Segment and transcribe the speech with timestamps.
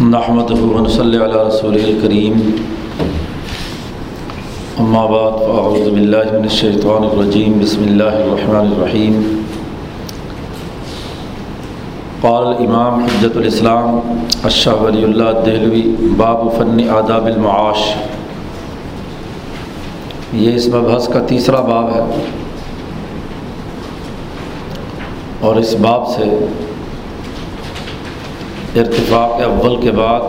[0.00, 0.50] نحمد
[0.90, 2.34] صلی علی رسول الکریم
[4.80, 9.18] اما بعد فاعوذ باللہ من الشیطان الرجیم بسم اللہ الرحمن الرحیم
[12.20, 13.98] قال الامام حجت الاسلام
[14.44, 15.82] اشہ ولی اللہ دہلوی،
[16.16, 17.84] باب فن آداب المعاش.
[20.32, 22.00] یہ اس مبحث کا تیسرا باب ہے
[25.40, 26.30] اور اس باب سے
[28.76, 30.20] ارتفاق اول کے بعد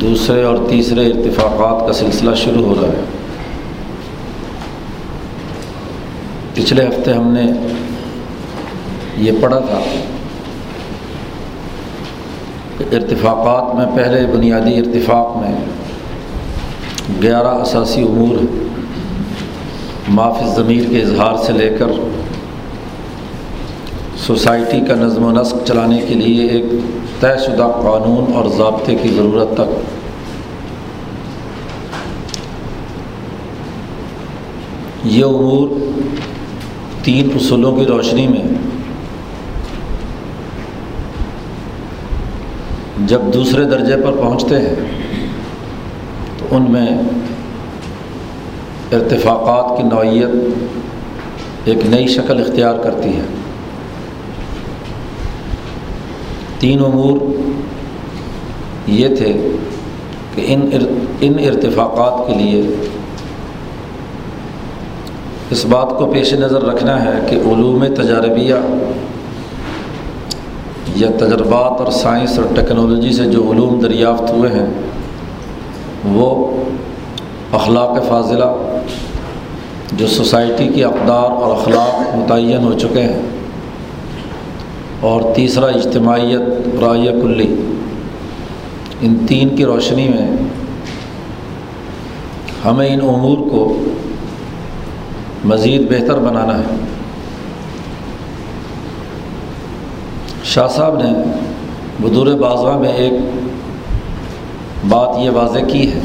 [0.00, 3.04] دوسرے اور تیسرے ارتفاقات کا سلسلہ شروع ہو رہا ہے۔
[6.54, 7.42] پچھلے ہفتے ہم نے
[9.16, 9.80] یہ پڑھا تھا
[12.78, 15.54] کہ ارتفاقات میں پہلے بنیادی ارتفاق میں
[17.22, 18.36] گیارہ اساسی امور
[20.08, 21.86] معاف ضمیر کے اظہار سے لے کر
[24.26, 26.64] سوسائٹی کا نظم و نسق چلانے کے لیے ایک
[27.20, 29.90] طے شدہ قانون اور ضابطے کی ضرورت تک۔
[35.04, 35.68] یہ امور
[37.02, 38.42] تین اصولوں کی روشنی میں۔
[43.06, 44.74] جب دوسرے درجے پر پہنچتے ہیں،
[46.38, 46.86] تو ان میں
[48.92, 50.54] ارتفاقات کی نوعیت
[51.64, 53.39] ایک نئی شکل اختیار کرتی ہے۔
[56.60, 57.16] تین امور
[58.86, 59.32] یہ تھے
[60.34, 60.68] کہ ان
[61.20, 62.62] ان ارتفاقات کے لیے
[65.50, 68.54] اس بات کو پیش نظر رکھنا ہے کہ علوم تجاربیہ
[70.96, 74.66] یا تجربات اور سائنس اور ٹیکنالوجی سے جو علوم دریافت ہوئے ہیں،
[76.04, 76.50] وہ
[77.52, 78.52] اخلاق فاضلہ
[79.92, 83.39] جو سوسائٹی کی اقدار اور اخلاق متعین ہو چکے ہیں۔
[85.00, 86.40] اور تیسرا اجتماعیت
[86.80, 87.54] رائے کلی۔
[89.00, 90.28] ان تین کی روشنی میں
[92.64, 93.82] ہمیں ان امور کو
[95.44, 96.76] مزید بہتر بنانا ہے۔
[100.44, 101.12] شاہ صاحب نے
[102.00, 103.12] بدور بازوا میں ایک
[104.88, 106.00] بات یہ واضح کی ہے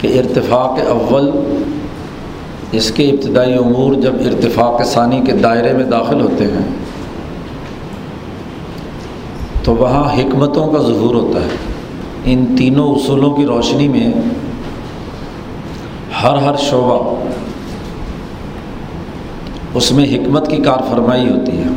[0.00, 1.30] کہ ارتفاق اول
[2.72, 6.87] اس کے ابتدائی امور جب ارتفاق ثانی کے دائرے میں داخل ہوتے ہیں
[9.68, 11.48] تو وہاں حکمتوں کا ظہور ہوتا ہے۔
[12.24, 14.12] ان تینوں اصولوں کی روشنی میں
[16.22, 17.14] ہر ہر شعبہ
[19.74, 21.68] اس میں حکمت کی کار فرمائی ہوتی ہے۔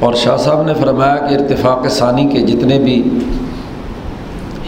[0.00, 3.02] اور شاہ صاحب نے فرمایا کہ ارتفاق ثانی کے جتنے بھی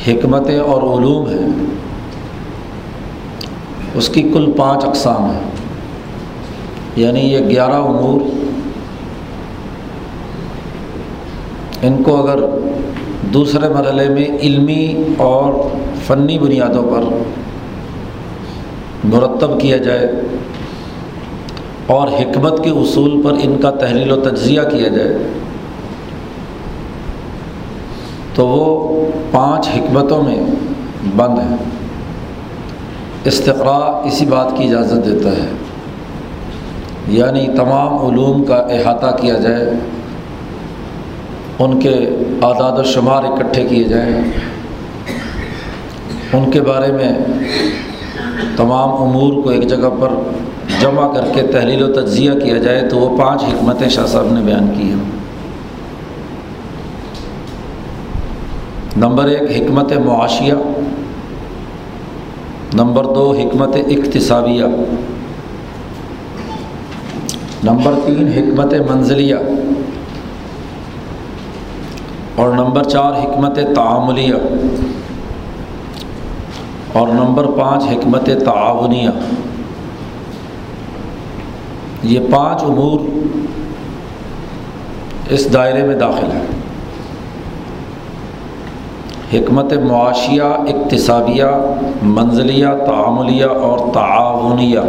[0.09, 1.49] حکمتیں اور علوم ہیں،
[3.95, 5.41] اس کی کل پانچ اقسام ہیں۔
[6.97, 8.44] یعنی یہ گیارہ امور
[11.87, 12.39] ان کو اگر
[13.35, 14.85] دوسرے مرحلے میں علمی
[15.17, 15.53] اور
[16.07, 17.03] فنی بنیادوں پر
[19.05, 20.11] مرتب کیا جائے
[21.87, 25.17] اور حکمت کے اصول پر ان کا تحلیل و تجزیہ کیا جائے،
[28.35, 30.39] تو وہ پانچ حکمتوں میں
[31.17, 31.57] بند ہیں۔
[33.25, 35.49] استقرا اسی بات کی اجازت دیتا ہے
[37.09, 39.71] یعنی تمام علوم کا احاطہ کیا جائے
[41.59, 41.91] ان کے
[42.43, 44.23] اعداد و شمار اکٹھے کیے جائیں۔
[46.33, 47.09] ان کے بارے میں
[48.57, 50.09] تمام امور کو ایک جگہ پر
[50.81, 54.41] جمع کر کے تحلیل و تجزیہ کیا جائے تو وہ پانچ حکمتیں شاہ صاحب نے
[54.41, 55.25] بیان کی ہیں۔
[58.97, 60.55] نمبر ایک، حکمت معاشیہ۔
[62.75, 64.65] نمبر دو، حکمت اقتصابیہ۔
[67.65, 69.37] نمبر تین، حکمت منزلیہ۔
[72.37, 74.35] اور نمبر چار، حکمت تعاملیہ
[76.93, 79.09] اور نمبر پانچ، حکمت تعاونیہ۔
[82.03, 83.01] یہ پانچ امور
[85.31, 86.47] اس دائرے میں داخل ہیں۔
[89.35, 91.45] حکمت معاشیہ، اقتصادیہ،
[92.03, 94.81] منزلیہ، تعاملیہ اور تعاونیہ۔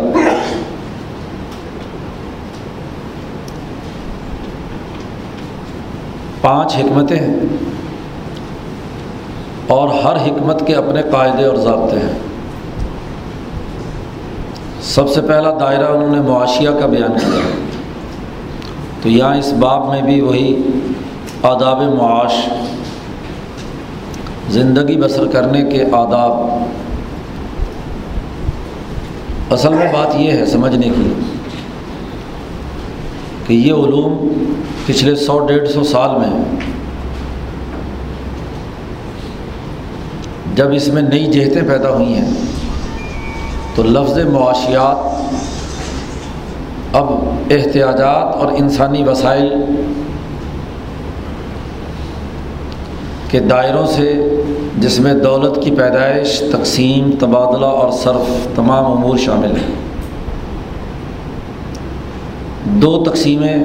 [6.45, 7.35] پانچ حکمتیں ہیں
[9.67, 12.19] اور ہر حکمت کے اپنے قاعدے اور ضابطے ہیں۔
[14.81, 17.39] سب سے پہلا دائرہ انہوں نے معاشیہ کا بیان کیا۔
[19.01, 20.61] تو یہاں اس باب میں بھی وہی
[21.43, 22.33] آداب معاش،
[24.49, 26.33] زندگی بسر کرنے کے آداب۔
[29.53, 31.13] اصل میں بات یہ ہے، سمجھنے کی
[33.47, 34.27] کہ یہ علوم
[34.85, 36.29] پچھلے سو ڈیڑھ سو سال میں
[40.55, 42.31] جب اس میں نئی جہتیں پیدا ہوئی ہیں،
[43.75, 44.97] تو لفظ معاشیات
[46.95, 47.09] اب
[47.51, 49.49] احتیاجات اور انسانی وسائل
[53.29, 54.13] کے دائروں سے
[54.77, 59.73] جس میں دولت کی پیدائش، تقسیم، تبادلہ اور صرف تمام امور شامل ہیں۔
[62.65, 63.57] دو تقسیمیں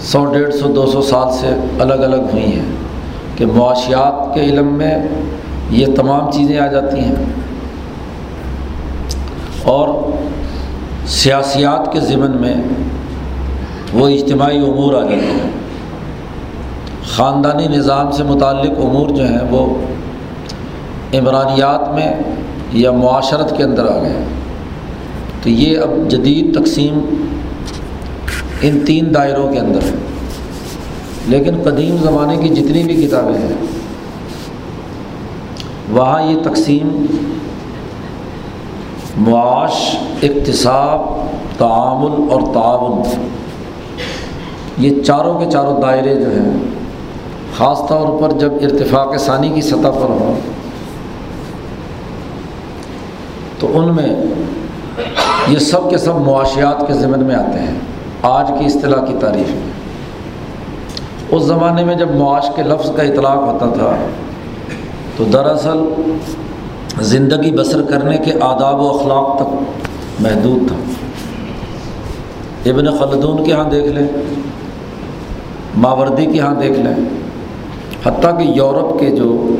[0.00, 2.76] سو ڈیڑھ سو دو سو سال سے الگ الگ ہوئی ہیں
[3.36, 4.98] کہ معاشیات کے علم میں
[5.70, 7.14] یہ تمام چیزیں آ جاتی ہیں
[9.62, 9.88] اور
[11.06, 12.54] سیاسیات کے ضمن میں
[13.94, 15.50] وہ اجتماعی امور آ جاتے ہیں۔
[17.04, 19.74] خاندانی نظام سے متعلق امور جو ہیں وہ
[21.14, 22.14] عمرانیات میں
[22.72, 24.24] یا معاشرت کے اندر آ گئے
[25.42, 27.25] تو یہ اب جدید تقسیم
[28.62, 29.80] ان تین دائروں کے اندر۔
[31.26, 33.56] لیکن قدیم زمانے کی جتنی بھی کتابیں ہیں،
[35.90, 37.06] وہاں یہ تقسیم
[39.16, 41.00] معاش، اقتصاب،
[41.58, 43.02] تعامل اور تعاون،
[44.78, 46.52] یہ چاروں کے چاروں دائرے جو ہیں،
[47.56, 50.40] خاص طور پر جب ارتفاق ثانی کی سطح پر ہوں،
[53.58, 54.16] تو ان میں
[55.48, 57.74] یہ سب کے سب معاشیات کے ضمن میں آتے ہیں۔
[58.26, 59.72] آج کی اصطلاح کی تعریف میں۔
[61.30, 63.96] اس زمانے میں جب معاش کے لفظ کا اطلاق ہوتا تھا،
[65.16, 65.78] تو دراصل
[67.00, 70.76] زندگی بسر کرنے کے آداب و اخلاق تک محدود تھا۔
[72.70, 74.06] ابن خلدون کے ہاں دیکھ لیں،
[75.76, 76.94] ماوردی کے ہاں دیکھ لیں۔
[78.06, 79.56] حتیٰ کہ یورپ کے جو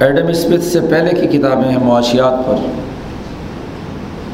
[0.00, 2.54] ایڈم اسمتھ سے پہلے کی کتابیں ہیں معاشیات پر،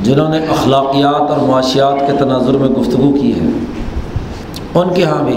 [0.02, 3.46] جنہوں نے اخلاقیات اور معاشیات کے تناظر میں گفتگو کی ہے
[4.74, 5.36] ان کے ہاں بھی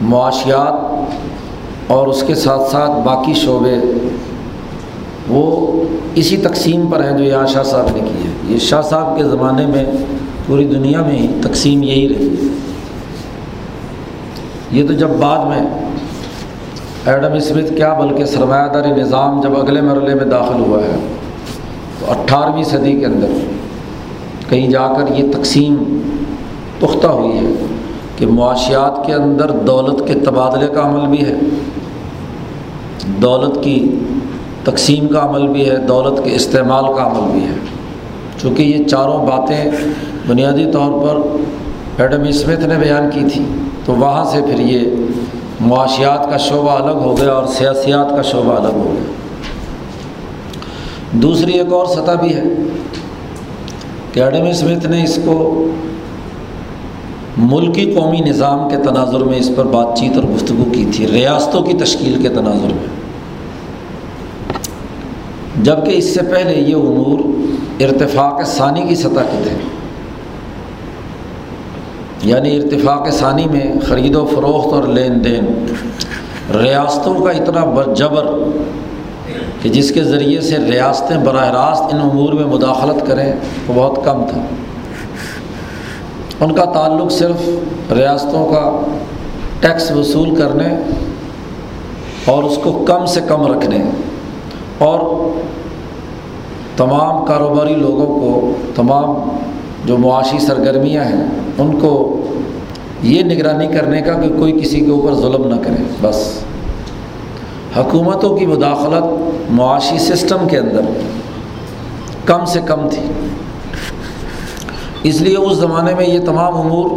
[0.00, 3.74] معاشیات اور اس کے ساتھ ساتھ باقی شعبے
[5.28, 5.82] وہ
[6.14, 9.24] اسی تقسیم پر ہیں جو یہاں شاہ صاحب نے کی ہے یہ شاہ صاحب کے
[9.24, 9.84] زمانے میں
[10.46, 12.48] پوری دنیا میں ہی تقسیم یہی رہی ہے۔
[14.70, 15.60] یہ تو جب بعد میں
[17.04, 20.96] ایڈم اسمتھ کیا بلکہ سرمایہ داری نظام جب اگلے مرحلے میں داخل ہوا ہے،
[22.00, 23.26] تو اٹھارہویں صدی کے اندر
[24.48, 25.74] کہیں جا کر یہ تقسیم
[26.80, 27.66] پختہ ہوئی ہے
[28.16, 31.34] کہ معاشیات کے اندر دولت کے تبادلے کا عمل بھی ہے۔
[33.22, 33.98] دولت کی
[34.64, 37.54] تقسیم کا عمل بھی ہے، دولت کے استعمال کا عمل بھی ہے۔
[38.42, 39.70] چونکہ یہ چاروں باتیں
[40.26, 41.36] بنیادی طور پر
[42.02, 43.44] ایڈم اسمتھ نے بیان کی تھی،
[43.84, 44.80] تو وہاں سے پھر یہ
[45.60, 49.12] معاشیات کا شعبہ الگ ہو گیا اور سیاسیات کا شعبہ الگ ہو گیا۔
[51.12, 52.42] دوسری ایک اور سطح بھی ہے
[54.12, 55.66] کہ ایڈم اسمتھ نے اس کو
[57.36, 61.62] ملکی قومی نظام کے تناظر میں اس پر بات چیت اور گفتگو کی تھی، ریاستوں
[61.62, 62.96] کی تشکیل کے تناظر میں۔
[65.62, 67.18] جبکہ اس سے پہلے یہ امور
[67.80, 69.56] ارتفاق ثانی کی سطح کے تھے۔
[72.22, 75.66] یعنی ارتفاق ثانی میں خرید و فروخت اور لین دین
[76.56, 78.26] ریاستوں کا اتنا جبر
[79.62, 83.32] کہ جس کے ذریعے سے ریاستیں براہ راست ان امور میں مداخلت کریں
[83.68, 84.40] وہ بہت کم تھا۔
[86.40, 87.48] ان کا تعلق صرف
[87.92, 88.80] ریاستوں کا
[89.60, 90.68] ٹیکس وصول کرنے
[92.24, 93.76] اور اس کو کم سے کم رکھنے
[94.78, 95.30] اور
[96.76, 99.28] تمام کاروباری لوگوں کو تمام
[99.84, 101.24] جو معاشی سرگرمیاں ہیں
[101.58, 102.20] ان کو
[103.02, 106.38] یہ نگرانی کرنے کا کہ کوئی کسی کے اوپر ظلم نہ کرے، بس۔
[107.76, 109.04] حکومتوں کی مداخلت
[109.50, 110.80] معاشی سسٹم کے اندر
[112.24, 113.02] کم سے کم تھی۔
[115.08, 116.90] اس لیے اس زمانے میں یہ تمام امور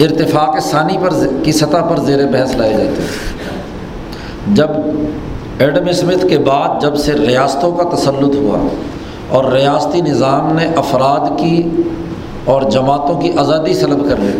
[0.00, 1.12] ارتفاق ثانی پر
[1.42, 4.70] کی سطح پر زیر بحث لائے جاتے تھے جب
[5.58, 8.58] ایڈم اسمتھ کے بعد جب سے ریاستوں کا تسلط ہوا
[9.28, 11.62] اور ریاستی نظام نے افراد کی
[12.44, 14.36] اور جماعتوں کی آزادی سلب کر لی،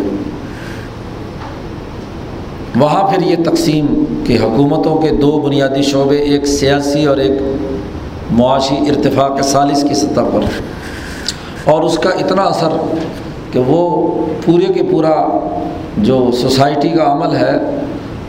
[2.75, 3.85] وہاں پھر یہ تقسیم
[4.27, 7.41] کہ حکومتوں کے دو بنیادی شعبے، ایک سیاسی اور ایک
[8.31, 10.43] معاشی ارتفاق سالس کی سطح پر۔
[11.67, 12.69] اور اس کا اتنا اثر
[13.51, 13.79] کہ وہ
[14.45, 15.15] پورے کے پورا
[15.97, 17.57] جو سوسائٹی کا عمل ہے،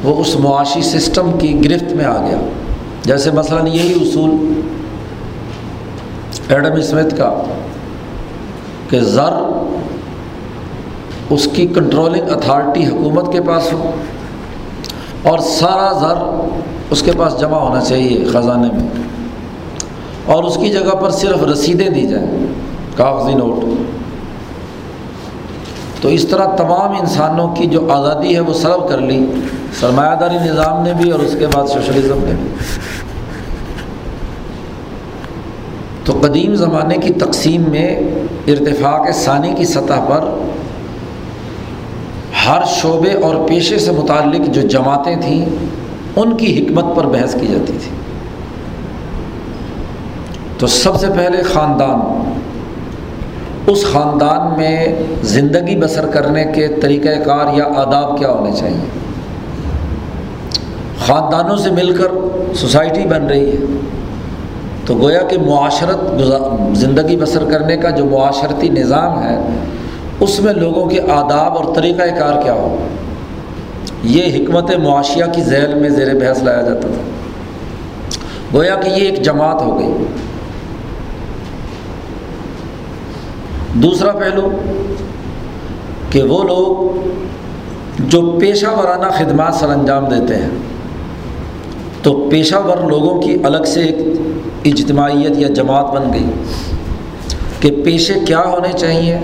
[0.04, 2.38] وہ اس معاشی سسٹم کی گرفت میں آ گیا۔
[3.04, 4.30] جیسے مثلاً یہی اصول
[6.49, 7.42] ایڈم اسمتھ کا
[8.90, 9.33] کہ زر
[11.30, 13.90] اس کی کنٹرولنگ اتھارٹی حکومت کے پاس ہو
[15.23, 16.23] اور سارا زر
[16.90, 18.88] اس کے پاس جمع ہونا چاہیے خزانے میں
[20.26, 22.47] اور اس کی جگہ پر صرف رسیدیں دی جائیں۔
[22.99, 23.64] کاغذی نوٹ۔
[26.02, 29.26] تو اس طرح تمام انسانوں کی جو آزادی ہے وہ سلب کر لی۔
[29.81, 32.55] سرمایہ داری نظام نے بھی اور اس کے بعد سوشلزم نے بھی۔
[36.05, 38.00] تو قدیم زمانے کی تقسیم میں
[38.47, 40.38] ارتفاق ثانی کی سطح پر
[42.47, 45.47] ہر شعبے اور پیشے سے متعلق جو جماعتیں تھیں،
[46.17, 47.97] ان کی حکمت پر بحث کی جاتی تھی۔
[50.59, 52.00] تو سب سے پہلے خاندان۔
[53.68, 54.87] اس خاندان میں
[55.22, 58.88] زندگی بسر کرنے کے طریقۂ کار یا آداب کیا ہونے چاہیے؟
[61.06, 62.06] خاندانوں سے مل کر
[62.54, 63.56] سوسائٹی بن رہی ہے۔
[64.87, 66.22] تو گویا کہ معاشرت
[66.76, 69.38] زندگی بسر کرنے کا جو معاشرتی نظام ہے،
[70.20, 72.76] اس میں لوگوں کے آداب اور طریقۂ کار کیا ہو؟
[74.02, 77.02] یہ حکمت معاشیہ کی ذیل میں زیر بحث لایا جاتا تھا۔
[78.54, 80.04] گویا کہ یہ ایک جماعت ہو گئی۔
[83.82, 84.49] دوسرا پہلو
[86.11, 86.97] کہ وہ لوگ
[88.08, 90.49] جو پیشہ ورانہ خدمات سر انجام دیتے ہیں،
[92.02, 93.97] تو پیشہ ور لوگوں کی الگ سے ایک
[94.64, 96.26] اجتماعیت یا جماعت بن گئی
[97.61, 99.18] کہ پیشے کیا ہونے چاہیے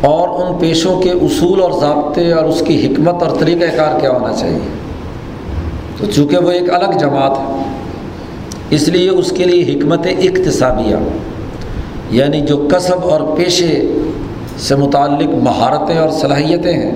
[0.00, 4.10] اور ان پیشوں کے اصول اور ضابطے اور اس کی حکمت اور طریقۂ کار کیا
[4.10, 4.58] ہونا چاہیے۔
[5.96, 7.62] تو چونکہ وہ ایک الگ جماعت ہے،
[8.70, 10.96] اس لیے اس کے لیے حکمت اقتصابیہ
[12.10, 13.98] یعنی جو کسب اور پیشے
[14.58, 16.94] سے متعلق مہارتیں اور صلاحیتیں ہیں،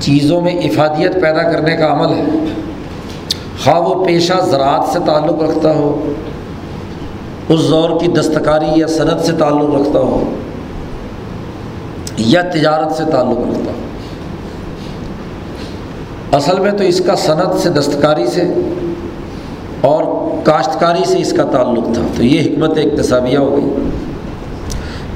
[0.00, 2.24] چیزوں میں افادیت پیدا کرنے کا عمل ہے۔
[3.64, 6.12] خواہ وہ پیشہ زراعت سے تعلق رکھتا ہو،
[7.48, 10.22] اس دور کی دستکاری یا صنعت سے تعلق رکھتا ہو،
[12.16, 13.80] یا تجارت سے تعلق رکھتا ہو۔
[16.36, 18.42] اصل میں تو اس کا صنعت سے دستکاری سے
[20.44, 23.90] کاشتکاری سے اس کا تعلق تھا۔ تو یہ حکمت اقتصابیہ ہو گئی۔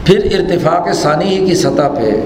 [0.04, 2.20] پھر ارتفاق ثانی ہی کی سطح پہ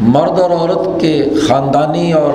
[0.00, 2.32] مرد اور عورت کے خاندانی اور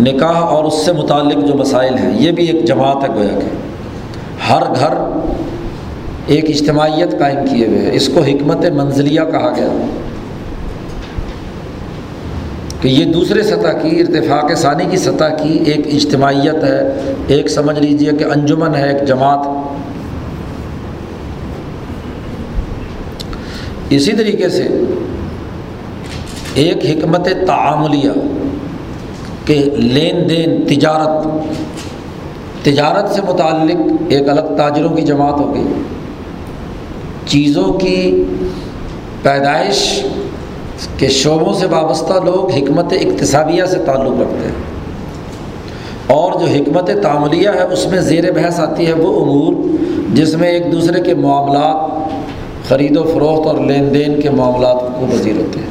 [0.00, 3.48] نکاح اور اس سے متعلق جو مسائل ہیں، یہ بھی ایک جماعت ہے گویا کہ
[4.52, 4.94] ہر گھر
[6.26, 9.86] ایک اجتماعیت قائم کیے ہوئے ہے۔ اس کو حکمت منزلیہ کہا گیا۔
[12.82, 17.78] کہ یہ دوسرے سطح کی ارتفاق ثانی کی سطح کی ایک اجتماعیت ہے۔ ایک سمجھ
[17.78, 19.46] لیجیے کہ انجمن ہے ایک جماعت۔
[23.90, 24.68] اسی طریقے سے
[26.54, 28.10] ایک حکمت تعاملیہ
[29.44, 31.26] کہ لین دین، تجارت
[32.64, 35.82] تجارت سے متعلق ایک الگ تاجروں کی جماعت ہو گئی۔
[37.26, 38.24] چیزوں کی
[39.22, 40.06] پیدائش
[40.98, 44.82] کہ شعبوں سے وابستہ لوگ حکمت اقتصابیہ سے تعلق رکھتے ہیں۔
[46.06, 49.54] اور جو حکمت تعملیہ ہے، اس میں زیر بحث آتی ہے وہ امور،
[50.14, 52.08] جس میں ایک دوسرے کے معاملات،
[52.68, 55.66] خرید و فروخت اور لین دین کے معاملات کو پذیر ہوتے ہیں۔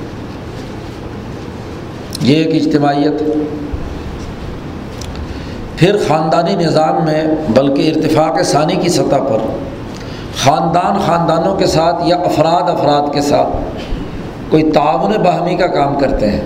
[2.22, 3.28] یہ ایک اجتماعیت۔ ہے
[5.76, 9.38] پھر خاندانی نظام میں، بلکہ ارتفاق ثانی کی سطح پر،
[10.38, 13.50] خاندان خاندانوں کے ساتھ یا افراد افراد کے ساتھ
[14.52, 16.42] کوئی تعاون باہمی کا کام کرتے ہیں۔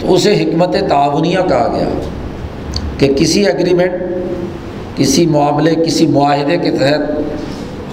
[0.00, 1.88] تو اسے حکمت تعاونیہ کہا گیا
[2.98, 3.92] کہ کسی ایگریمنٹ
[4.96, 7.00] کسی معاملے، کسی معاہدے کے تحت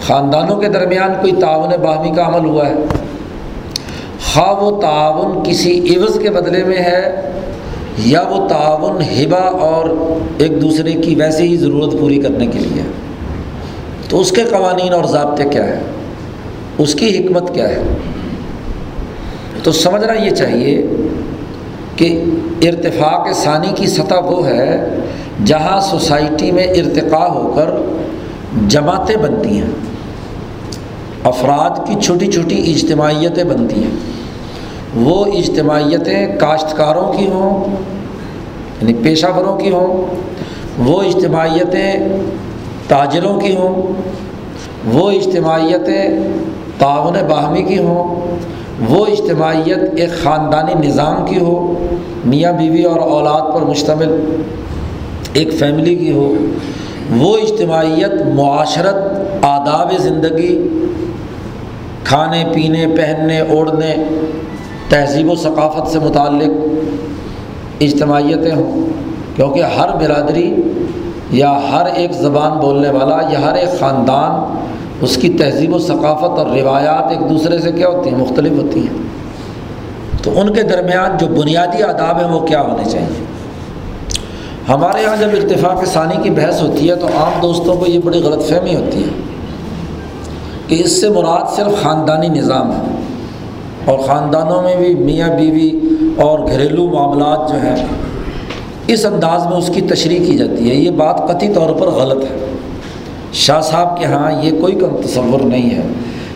[0.07, 2.73] خاندانوں کے درمیان کوئی تعاون باہمی کا عمل ہوا ہے۔
[4.33, 7.31] خواہ وہ تعاون کسی عوض کے بدلے میں ہے
[8.05, 9.89] یا وہ تعاون ہبا اور
[10.37, 12.83] ایک دوسرے کی ویسے ہی ضرورت پوری کرنے کے لیے۔
[14.09, 15.94] تو اس کے قوانین اور ضابطے کیا ہیں؟
[16.77, 17.83] اس کی حکمت کیا ہے؟
[19.63, 20.87] تو سمجھنا یہ چاہیے
[21.95, 22.23] کہ
[22.61, 24.95] ارتفاق ثانی کی سطح وہ ہے
[25.45, 27.69] جہاں سوسائٹی میں ارتقاء ہو کر
[28.67, 29.69] جماعتیں بنتی ہیں،
[31.23, 33.95] افراد کی چھوٹی چھوٹی اجتماعیتیں بنتی ہیں۔
[34.95, 37.75] وہ اجتماعیتیں کاشتکاروں کی ہوں
[38.81, 40.15] یعنی پیشہ وروں کی ہوں،
[40.77, 41.93] وہ اجتماعیتیں
[42.87, 43.93] تاجروں کی ہوں،
[44.85, 46.03] وہ اجتماعیتیں
[46.79, 48.27] تعاون باہمی کی ہوں،
[48.89, 51.73] وہ اجتماعیت ایک خاندانی نظام کی ہو،
[52.25, 54.19] میاں بیوی اور اولاد پر مشتمل
[55.33, 56.35] ایک فیملی کی ہو،
[57.17, 58.95] وہ اجتماعیت معاشرت،
[59.41, 60.67] آداب زندگی،
[62.03, 63.95] کھانے، پینے، پہننے، اوڑھنے،
[64.89, 66.51] تہذیب و ثقافت سے متعلق
[67.81, 68.85] اجتماعیتیں ہوں۔
[69.35, 70.55] کیونکہ ہر برادری
[71.31, 74.57] یا ہر ایک زبان بولنے والا یا ہر ایک خاندان
[75.01, 78.79] اس کی تہذیب و ثقافت اور روایات ایک دوسرے سے کیا ہوتی ہیں؟ مختلف ہوتی
[78.79, 79.05] ہیں۔
[80.23, 83.23] تو ان کے درمیان جو بنیادی آداب ہیں وہ کیا ہونے چاہیے؟
[84.69, 88.19] ہمارے یہاں جب ارتفاق ثانی کی بحث ہوتی ہے تو عام دوستوں کو یہ بڑی
[88.19, 89.21] غلط فہمی ہوتی ہے
[90.67, 92.95] کہ اس سے مراد صرف خاندانی نظام ہے
[93.85, 95.71] اور خاندانوں میں بھی میاں بیوی
[96.17, 97.85] اور گھریلو معاملات جو ہیں،
[98.87, 102.23] اس انداز میں اس کی تشریح کی جاتی ہے۔ یہ بات قطعی طور پر غلط
[102.23, 102.44] ہے۔
[103.35, 105.81] شاہ صاحب کے ہاں یہ کوئی کم تصور نہیں ہے۔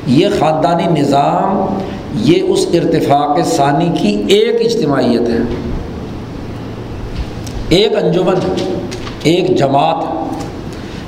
[0.08, 1.78] یہ خاندانی نظام،
[2.16, 5.38] یہ اس ارتفاق ثانی کی ایک اجتماعیت ہے۔
[7.70, 8.36] ایک انجمن،
[9.24, 10.24] ایک جماعت۔ ہے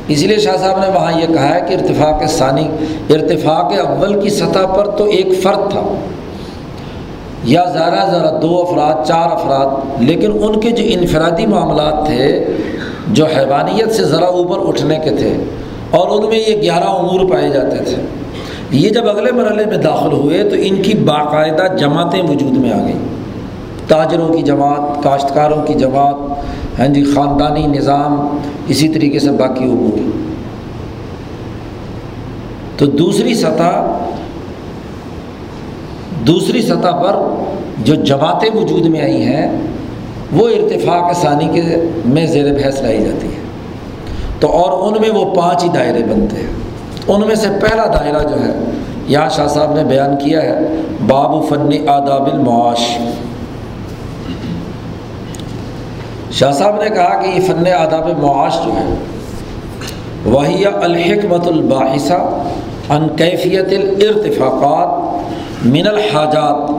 [0.08, 2.70] اسی لیے شاہ صاحب نے وہاں یہ کہا ہے کہ ارتفاق ثانی،
[3.10, 5.96] ارتفاق اول کی سطح پر تو ایک فرد تھا۔
[7.44, 12.46] یا ذرا ذرا دو افراد، چار افراد، لیکن ان کے جو انفرادی معاملات تھے،
[13.08, 15.38] جو حیوانیت سے ذرا اوپر اٹھنے کے تھے
[15.92, 17.96] اور ان میں یہ گیارہ امور پائے جاتے تھے۔
[18.72, 22.86] یہ جب اگلے مرحلے میں داخل ہوئے تو ان کی باقاعدہ جماعتیں وجود میں آ
[22.86, 23.00] گئیں۔
[23.88, 26.16] تاجروں کی جماعت، کاشتکاروں کی جماعت
[26.80, 30.00] ہاں جی خاندانی نظام، اسی طریقے سے باقی امور۔
[32.78, 33.98] تو دوسری سطح
[36.28, 37.44] دوسری سطح پر
[37.84, 39.62] جو جماعتیں وجود میں آئی ہیں،
[40.32, 41.62] وہ ارتفاق ثانی کے
[42.06, 43.31] میں زیر بحث لائی جاتی ہے
[44.42, 46.54] تو اور ان میں وہ پانچ ہی دائرے بنتے ہیں۔
[47.08, 48.54] ان میں سے پہلا دائرہ جو ہے،
[49.08, 50.60] یہاں شاہ صاحب نے بیان کیا ہے،
[51.08, 52.98] باب فن آداب المعاش۔
[56.32, 58.94] شاہ صاحب نے کہا کہ یہ فن آداب معاش جو ہے،
[60.26, 62.20] وہی الحکمت الباحثہ
[62.90, 66.72] ان کیفیت الارتفاقات من الحاجات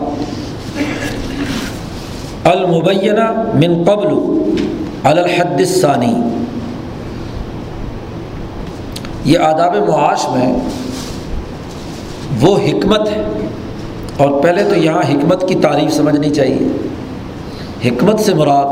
[2.46, 4.08] المبینہ من قبل
[5.04, 6.31] الحد الثانی۔
[9.24, 10.54] یہ آداب معاش میں
[12.40, 13.24] وہ حکمت ہے۔
[14.16, 16.88] اور پہلے تو یہاں حکمت کی تعریف سمجھنی چاہیے۔
[17.88, 18.66] حکمت سے مراد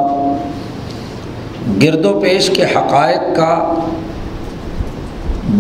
[1.83, 3.75] گرد و پیش کے حقائق کا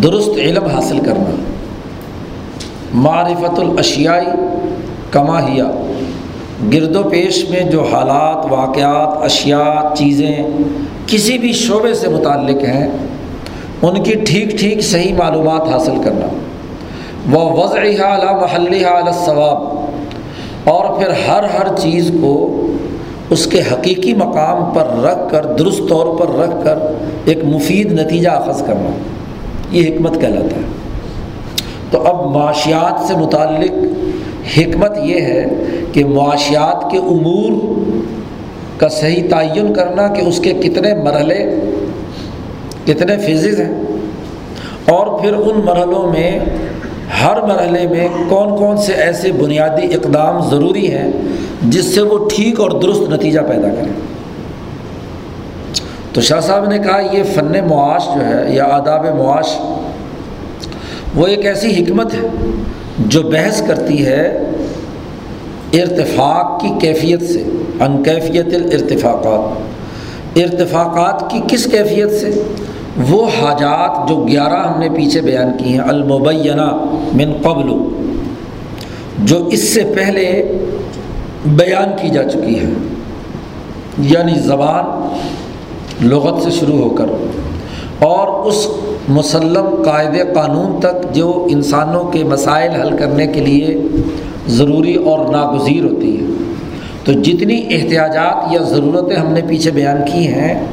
[0.02, 1.30] درست علم حاصل کرنا۔
[2.94, 4.26] معرفت الاشیائی
[5.11, 5.64] کماہیا
[6.73, 10.37] گرد و پیش میں جو حالات، واقعات، اشیاء، چیزیں
[11.07, 12.88] کسی بھی شعبے سے متعلق ہیں
[13.83, 16.27] ان کی ٹھیک ٹھیک صحیح معلومات حاصل کرنا۔
[17.31, 19.62] وہ وضع اعلیٰ محلہ اعلیٰ ثواب
[20.69, 22.66] اور پھر ہر ہر چیز کو
[23.31, 26.79] اس کے حقیقی مقام پر رکھ کر، درست طور پر رکھ کر
[27.25, 28.90] ایک مفید نتیجہ اخذ کرنا۔
[29.73, 30.62] یہ حکمت کہلاتا ہے۔
[31.90, 33.71] تو اب معاشیات سے متعلق
[34.59, 35.45] حکمت یہ ہے
[35.93, 37.53] کہ معاشیات کے امور
[38.77, 41.55] کا صحیح تعین کرنا کہ اس کے کتنے مرحلے
[42.87, 43.75] کتنے فیزز ہیں؟
[44.88, 46.40] اور پھر ان مرحلوں میں،
[47.23, 51.11] ہر مرحلے میں کون کون سے ایسے بنیادی اقدام ضروری ہیں
[51.62, 53.93] جس سے وہ ٹھیک اور درست نتیجہ پیدا کریں؟
[56.12, 59.61] تو شاہ صاحب نے کہا، یہ فن معاش جو ہے، یا آداب معاش،
[61.14, 62.29] وہ ایک ایسی حکمت ہے
[62.99, 64.38] جو بحث کرتی ہے
[65.73, 67.43] ارتفاق کی کیفیت سے
[67.81, 69.69] ان کیفیت الارتفاقات۔
[70.37, 72.31] ارتفاقات کی کس کیفیت سے؟
[73.09, 76.71] وہ حاجات جو گیارہ ہم نے پیچھے بیان کی ہیں، المبینہ
[77.14, 77.69] من قبل،
[79.25, 80.25] جو اس سے پہلے
[81.57, 82.71] بیان کی جا چکی ہے
[84.11, 84.85] یعنی زبان
[86.03, 87.09] لغت سے شروع ہو کر،
[88.05, 88.66] اور اس
[89.09, 93.79] مسلم قاعد قانون تک جو انسانوں کے مسائل حل کرنے کے لیے
[94.49, 96.27] ضروری اور ناگزیر ہوتی ہے۔
[97.11, 100.66] تو جتنی احتیاجات یا ضرورتیں ہم نے پیچھے بیان کی ہیں،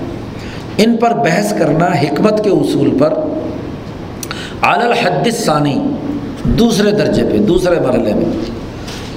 [0.78, 3.14] ان پر بحث کرنا حکمت کے اصول پر۔
[4.62, 5.88] اعلی الحد ثانی
[6.44, 8.26] دوسرے درجے پہ، دوسرے مرحلے میں۔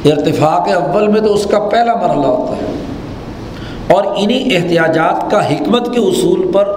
[0.05, 2.73] ارتفاق اول میں تو اس کا پہلا مرحلہ ہوتا ہے۔
[3.95, 6.69] اور انہی احتیاجات کا حکمت کے اصول پر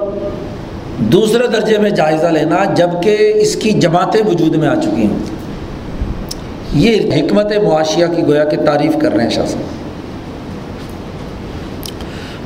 [0.98, 5.18] دوسرے درجے میں جائزہ لینا جبکہ اس کی جماعتیں وجود میں آ چکی ہیں۔
[6.74, 9.83] یہ حکمت معاشیہ کی گویا کہ تعریف کر رہے ہیں شاہ صاحب۔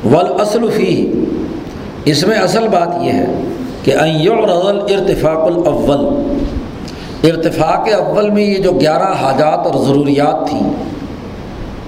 [0.03, 0.91] فی
[2.05, 3.27] اس میں اصل بات یہ ہے
[3.83, 6.05] کہ رضل ارتفاق الاول
[7.29, 10.69] ارتفاق اول میں یہ جو گیارہ حاجات اور ضروریات تھیں،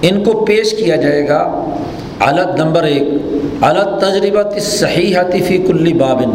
[0.08, 1.40] ان کو پیش کیا جائے گا
[2.20, 6.30] علت نمبر ایک علت تجربہ صحیح فی کلی بابن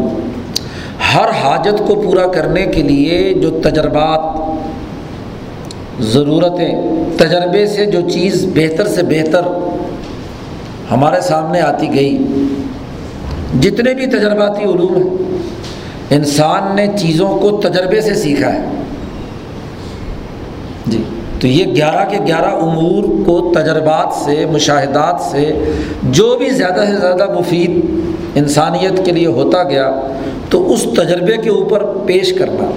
[1.13, 4.21] ہر حاجت کو پورا کرنے کے لیے جو تجربات،
[6.13, 6.73] ضرورتیں،
[7.17, 9.43] تجربے سے جو چیز بہتر سے بہتر
[10.91, 12.25] ہمارے سامنے آتی گئی۔
[13.59, 15.37] جتنے بھی تجرباتی علوم ہیں،
[16.09, 18.65] انسان نے چیزوں کو تجربے سے سیکھا ہے۔
[20.87, 21.03] جی
[21.39, 25.63] تو یہ گیارہ کے گیارہ امور کو تجربات سے، مشاہدات سے،
[26.03, 27.71] جو بھی زیادہ سے زیادہ مفید
[28.35, 29.91] انسانیت کے لیے ہوتا گیا،
[30.49, 32.71] تو اس تجربے کے اوپر پیش کرنا۔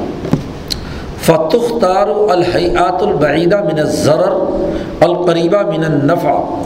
[1.22, 4.32] فتح تار الحیات البعیدہ من ضرر
[5.00, 6.62] القریبہ من النفع۔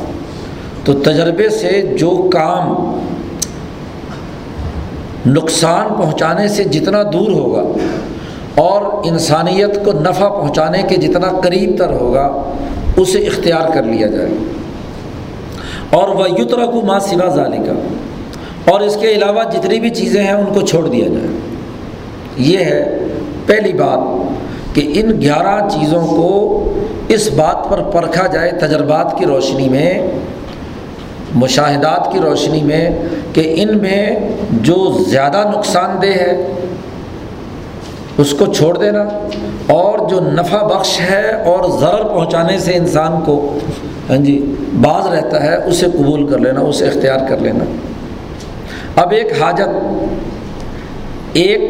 [0.85, 2.75] تو تجربے سے جو کام
[5.27, 7.63] نقصان پہنچانے سے جتنا دور ہوگا
[8.55, 12.53] اور انسانیت کو نفع پہنچانے کے جتنا قریب تر ہوگا،
[12.97, 14.29] اسے اختیار کر لیا جائے۔
[15.91, 17.73] اور وہ یترا کو ماں سوا ظالی کا
[18.73, 21.27] اور اس کے علاوہ جتنی بھی چیزیں ہیں، ان کو چھوڑ دیا جائے۔
[22.37, 22.99] یہ ہے
[23.47, 23.99] پہلی بات
[24.75, 26.73] کہ ان گیارہ چیزوں کو
[27.09, 29.99] اس بات پر پرکھا جائے تجربات کی روشنی میں
[31.35, 32.91] مشاہدات کی روشنی میں
[33.33, 34.07] کہ ان میں
[34.51, 36.53] جو زیادہ نقصان دہ ہے،
[38.19, 39.03] اس کو چھوڑ دینا
[39.67, 43.59] اور جو نفع بخش ہے اور ضرر پہنچانے سے انسان کو
[44.11, 47.65] ہاں جی باز رہتا ہے، اسے قبول کر لینا، اسے اختیار کر لینا۔
[48.97, 49.71] اب ایک حاجت
[51.33, 51.61] ایک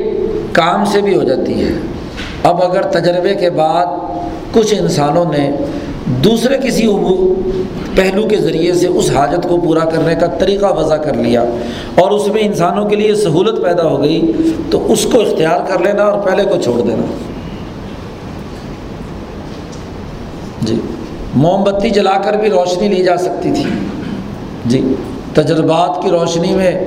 [0.52, 1.70] کام سے بھی ہو جاتی ہے۔
[2.42, 3.86] اب اگر تجربے کے بعد
[4.52, 5.50] کچھ انسانوں نے
[6.24, 6.86] دوسرے کسی
[7.96, 11.44] پہلو کے ذریعے سے اس حاجت کو پورا کرنے کا طریقہ وضع کر لیا
[11.94, 14.32] اور اس میں انسانوں کے لیے سہولت پیدا ہو گئی،
[14.70, 17.06] تو اس کو اختیار کر لینا اور پہلے کو چھوڑ دینا۔
[20.62, 20.76] جی
[21.34, 23.64] موم بتی جلا کر بھی روشنی لی جا سکتی تھی۔
[24.66, 24.94] جی
[25.34, 26.84] تجربات کی روشنی میں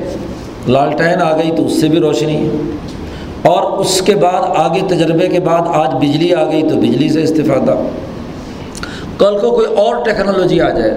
[0.68, 2.50] لالٹین آ گئی تو اس سے بھی روشنی۔
[3.42, 7.24] اور اس کے بعد، آگے تجربے کے بعد آج بجلی آ گئی تو بجلی سے
[7.24, 7.76] استفادہ۔
[9.18, 10.94] کل کو کوئی اور ٹیکنالوجی آ جائے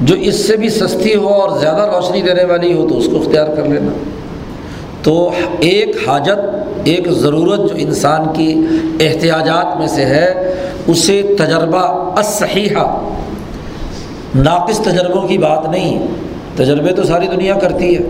[0.00, 3.20] جو اس سے بھی سستی ہو اور زیادہ روشنی دینے والی ہو تو اس کو
[3.20, 3.92] اختیار کر لینا۔
[5.02, 6.38] تو ایک حاجت،
[6.84, 8.62] ایک ضرورت جو انسان کی
[9.00, 10.54] احتیاجات میں سے ہے،
[10.86, 13.10] اسے تجربہ اصحیحہ
[14.34, 16.06] ناقص تجربوں کی بات نہیں۔
[16.56, 18.00] تجربے تو ساری دنیا کرتی ہے۔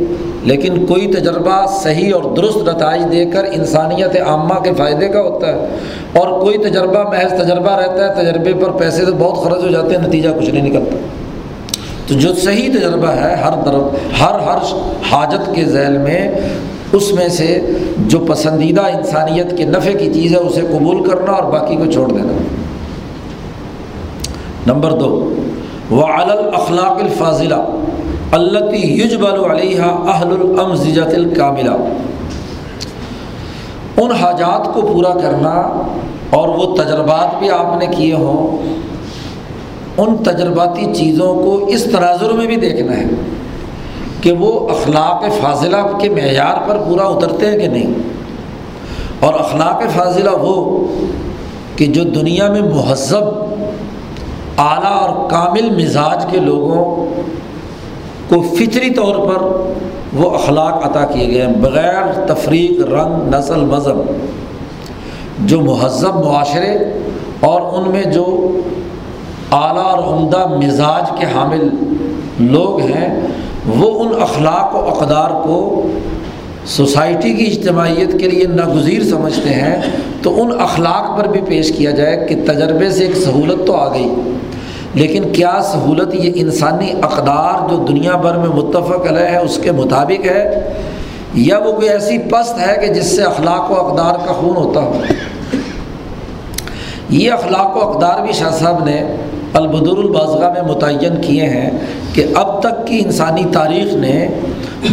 [0.42, 5.46] لیکن کوئی تجربہ صحیح اور درست نتائج دے کر انسانیت عامہ کے فائدے کا ہوتا
[5.46, 5.66] ہے
[6.12, 9.96] اور کوئی تجربہ محض تجربہ رہتا ہے، تجربے پر پیسے تو بہت خرچ ہو جاتے
[9.96, 10.96] ہیں، نتیجہ کچھ نہیں نکلتا۔
[12.06, 13.82] تو جو صحیح تجربہ ہے، ہر طرف،
[14.20, 14.58] ہر ہر
[15.10, 16.30] حاجت کے ذیل میں،
[16.92, 17.60] اس میں سے
[17.98, 22.08] جو پسندیدہ انسانیت کے نفع کی چیز ہے، اسے قبول کرنا اور باقی کو چھوڑ
[22.08, 22.32] دینا۔
[24.66, 25.34] نمبر دو
[25.90, 27.54] وہ الاخلاق الفاضلہ
[28.32, 31.70] التی یجبل علیہ اہل الامزجت الکاملہ
[33.96, 35.50] ان حاجات کو پورا کرنا
[36.30, 38.58] اور وہ تجربات بھی آپ نے کیے ہوں،
[39.96, 43.04] ان تجرباتی چیزوں کو اس تناظر میں بھی دیکھنا ہے
[44.20, 47.92] کہ وہ اخلاق فاضلہ کے معیار پر پورا اترتے ہیں کہ نہیں۔
[49.20, 50.86] اور اخلاق فاضلہ وہ
[51.76, 53.24] کہ جو دنیا میں مہذب،
[54.58, 57.06] اعلیٰ اور کامل مزاج کے لوگوں
[58.28, 59.42] کو فطری طور پر
[60.18, 64.02] وہ اخلاق عطا کیے گئے ہیں، بغیر تفریق، رنگ، نسل، مذہب۔
[65.46, 67.00] جو مہذب معاشرے
[67.40, 68.56] اور ان میں جو
[69.52, 71.68] اعلیٰ اور عمدہ مزاج کے حامل
[72.40, 73.20] لوگ ہیں،
[73.76, 75.88] وہ ان اخلاق و اقدار کو
[76.66, 79.80] سوسائٹی کی اجتماعیت کے لیے ناگزیر سمجھتے ہیں۔
[80.22, 83.94] تو ان اخلاق پر بھی پیش کیا جائے کہ تجربے سے ایک سہولت تو آ
[83.94, 84.14] گئی۔
[84.98, 89.72] لیکن کیا سہولت یہ انسانی اقدار جو دنیا بھر میں متفق علیہ ہے اس کے
[89.72, 90.68] مطابق ہے؟
[91.34, 94.80] یا وہ کوئی ایسی پست ہے کہ جس سے اخلاق و اقدار کا خون ہوتا
[94.80, 95.00] ہو؟
[97.10, 99.16] یہ اخلاق و اقدار بھی شاہ صاحب نے
[99.52, 101.70] البدر البازغہ میں متعین کیے ہیں۔
[102.18, 104.28] کہ اب تک کی انسانی تاریخ نے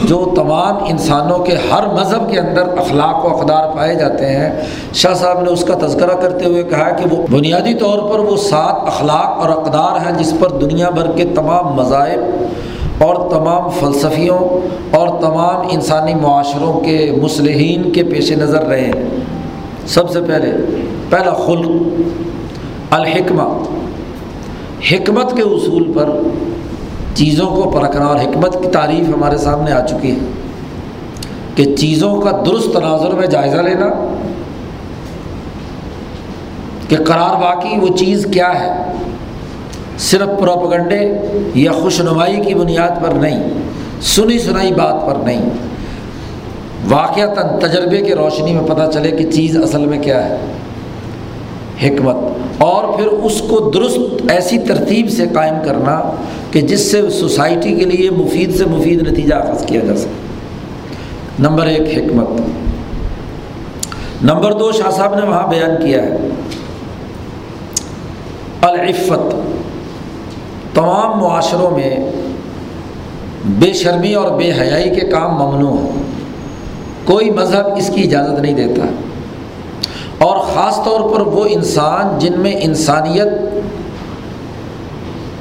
[0.03, 4.49] جو تمام انسانوں کے ہر مذہب کے اندر اخلاق و اقدار پائے جاتے ہیں،
[4.93, 8.37] شاہ صاحب نے اس کا تذکرہ کرتے ہوئے کہا کہ وہ بنیادی طور پر وہ
[8.37, 14.39] سات اخلاق اور اقدار ہیں جس پر دنیا بھر کے تمام مذاہب اور تمام فلسفیوں
[14.95, 19.03] اور تمام انسانی معاشروں کے مسلحین کے پیش نظر رہے ہیں۔
[19.87, 20.51] سب سے پہلے،
[21.09, 21.81] پہلا خلق،
[22.89, 23.63] الحکمہ۔
[24.91, 26.09] حکمت کے اصول پر
[27.15, 30.17] چیزوں کو پرکھنا اور حکمت کی تعریف ہمارے سامنے آ چکی ہے
[31.55, 33.89] کہ چیزوں کا درست تناظر میں جائزہ لینا،
[36.89, 38.73] کہ قرار واقعی وہ چیز کیا ہے،
[39.99, 41.01] صرف پروپگنڈے
[41.55, 43.43] یا خوش نمائی کی بنیاد پر نہیں،
[44.01, 45.49] سنی سنائی بات پر نہیں۔
[46.89, 50.37] واقعات تجربے کے روشنی میں پتہ چلے کہ چیز اصل میں کیا ہے۔
[51.83, 56.11] حکمت۔ اور پھر اس کو درست ایسی ترتیب سے قائم کرنا
[56.51, 60.11] کہ جس سے سوسائٹی کے لیے مفید سے مفید نتیجہ اخذ کیا جا سکے۔
[61.39, 62.27] نمبر ایک، حکمت۔
[64.23, 66.17] نمبر دو، شاہ صاحب نے وہاں بیان کیا ہے۔
[68.61, 69.35] العفت۔
[70.75, 72.11] تمام معاشروں میں
[73.45, 76.03] بے شرمی اور بے حیائی کے کام ممنوع ہیں۔
[77.05, 78.85] کوئی مذہب اس کی اجازت نہیں دیتا۔
[80.17, 83.27] اور خاص طور پر وہ انسان جن میں انسانیت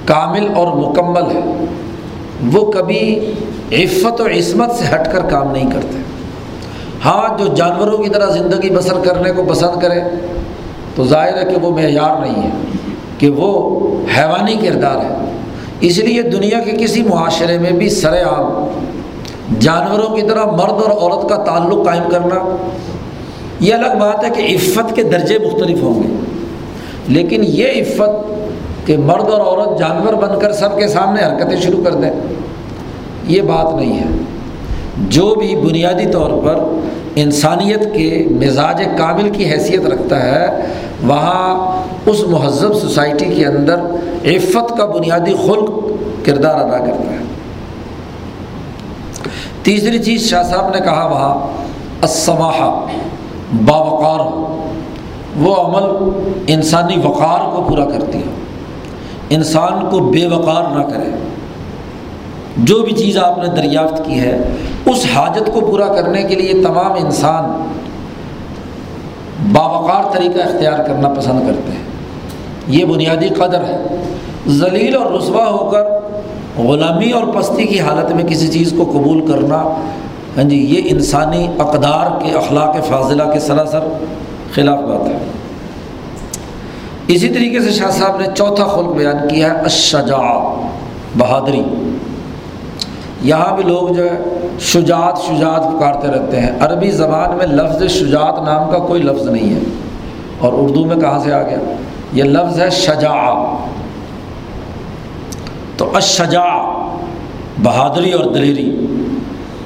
[0.05, 1.65] کامل اور مکمل ہے،
[2.53, 3.33] وہ کبھی
[3.73, 5.99] عفت و عصمت سے ہٹ کر کام نہیں کرتے۔
[7.05, 10.01] ہاں جو جانوروں کی طرح زندگی بسر کرنے کو پسند کرے،
[10.97, 12.51] تو ظاہر ہے کہ وہ معیار نہیں ہے،
[13.19, 13.51] کہ وہ
[14.17, 15.31] حیوانی کردار ہے۔
[15.81, 20.91] اس لیے دنیا کے کسی معاشرے میں بھی سر عام جانوروں کی طرح مرد اور
[20.91, 22.57] عورت کا تعلق قائم کرنا
[23.61, 26.15] یہ الگ بات ہے کہ عفت کے درجے مختلف ہوں گے۔
[27.09, 28.35] لیکن یہ عفت
[28.87, 32.11] کہ مرد اور عورت جانور بن کر سب کے سامنے حرکتیں شروع کر دیں،
[33.29, 34.05] یہ بات نہیں ہے۔
[34.99, 36.59] جو بھی بنیادی طور پر
[37.15, 40.61] انسانیت کے مزاج کامل کی حیثیت رکھتا ہے،
[41.07, 43.77] وہاں اس مہذب سوسائٹی کے اندر
[44.25, 45.71] عفت کا بنیادی خلق
[46.27, 47.19] کردار ادا کرتا ہے۔
[49.63, 51.63] تیسری چیز شاہ صاحب نے کہا، وہاں
[52.05, 52.87] اسماحہ
[53.65, 54.69] باوقار ہو
[55.37, 56.11] وہ عمل
[56.47, 58.31] انسانی وقار کو پورا کرتی ہو
[59.31, 61.11] انسان کو بے وقار نہ کرے۔
[62.57, 64.39] جو بھی چیز آپ نے دریافت کی ہے،
[64.87, 67.69] اس حاجت کو پورا کرنے کے لیے تمام انسان
[69.53, 71.85] باوقار طریقہ اختیار کرنا پسند کرتے ہیں۔
[72.69, 74.05] یہ بنیادی قدر ہے۔
[74.49, 75.85] ذلیل اور رسوا ہو کر
[76.63, 79.81] غلامی اور پستی کی حالت میں کسی چیز کو قبول کرنا
[80.37, 83.81] ہاں جی یہ انسانی اقدار کے اخلاق فاضلہ کے سراسر
[84.55, 85.19] خلاف بات ہے۔
[87.09, 90.55] اسی طریقے سے شاہ صاحب نے چوتھا خلق بیان کیا ہے اشجا
[91.19, 91.63] بہادری۔
[93.23, 94.19] یہاں بھی لوگ جو ہے،
[94.61, 99.55] شجاعت شجاعت پکارتے رہتے ہیں۔ عربی زبان میں لفظ شجاعت نام کا کوئی لفظ نہیں
[99.55, 99.59] ہے۔
[100.39, 101.59] اور اردو میں کہاں سے آ گیا؟
[102.13, 103.57] یہ لفظ ہے شجاع۔
[105.77, 106.63] تو اشجا
[107.63, 108.94] بہادری اور دلیری۔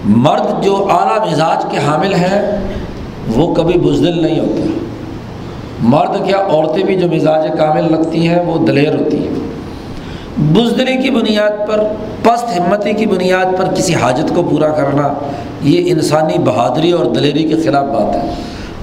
[0.09, 2.57] مرد جو اعلیٰ مزاج کے حامل ہیں،
[3.37, 4.63] وہ کبھی بزدل نہیں ہوتے۔
[5.83, 9.35] مرد کیا عورتیں بھی جو مزاج کامل رکھتی ہیں، وہ دلیر ہوتی ہیں۔
[10.39, 11.85] بزدلی کی بنیاد پر،
[12.23, 15.13] پست ہمتی کی بنیاد پر کسی حاجت کو پورا کرنا،
[15.63, 18.31] یہ انسانی بہادری اور دلیری کے خلاف بات ہے۔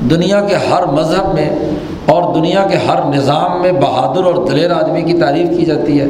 [0.09, 1.49] دنیا کے ہر مذہب میں
[2.05, 6.07] اور دنیا کے ہر نظام میں بہادر اور دلیر آدمی کی تعریف کی جاتی ہے۔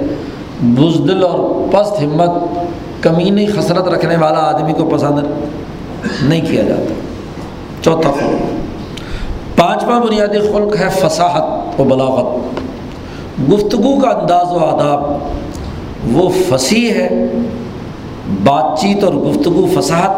[0.62, 2.60] بزدل اور پست ہمت
[3.06, 5.20] کمینی خسرت رکھنے والا آدمی کو پسند
[6.24, 6.94] نہیں کیا جاتا۔
[7.82, 8.42] چوتھا خلق
[9.58, 12.36] پانچواں بنیادی خلق ہے فصاحت و بلاغت۔
[13.52, 15.18] گفتگو کا انداز و آداب۔
[16.14, 17.28] وہ فصیح ہے۔
[18.44, 20.12] بات چیت اور گفتگو فصاحت۔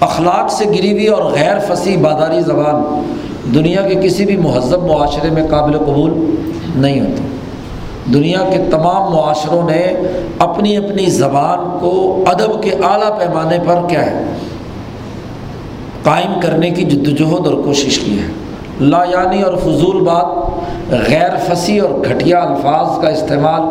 [0.00, 3.02] اخلاق سے گری ہوئی اور غیر فصیح باداری زبان۔
[3.54, 6.34] دنیا کے کسی بھی مہذب معاشرے میں قابل قبول
[6.76, 7.31] نہیں ہوتی۔
[8.06, 9.82] دنیا کے تمام معاشروں نے
[10.38, 14.24] اپنی اپنی زبان کو ادب کے اعلیٰ پیمانے پر کیا ہے،
[16.02, 18.28] قائم کرنے کی جد وجہد اور کوشش کی ہے۔
[18.80, 23.62] لا یعنی اور فضول بات، غیر فصیح اور گھٹیا الفاظ کا استعمال،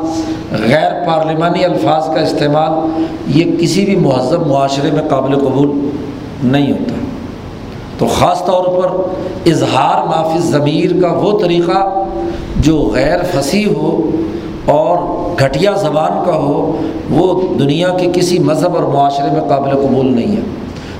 [0.67, 5.89] غیر پارلیمانی الفاظ کا استعمال، یہ کسی بھی مہذب معاشرے میں قابل قبول
[6.43, 6.93] نہیں ہوتا۔
[7.97, 8.89] تو خاص طور پر
[9.45, 12.03] اظہار معافی ضمیر کا وہ طریقہ
[12.61, 14.11] جو غیر فصیح ہو
[14.65, 14.97] اور
[15.39, 20.35] گھٹیا زبان کا ہو، وہ دنیا کے کسی مذہب اور معاشرے میں قابل قبول نہیں
[20.35, 20.41] ہے۔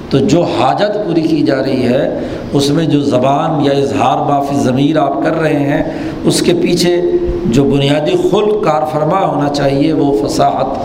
[0.09, 2.19] تو جو حاجت پوری کی جا رہی ہے،
[2.53, 5.83] اس میں جو زبان یا اظہار معافی ضمیر آپ کر رہے ہیں،
[6.23, 7.01] اس کے پیچھے
[7.45, 10.79] جو بنیادی خلق کار فرما ہونا چاہیے، وہ فصاحت۔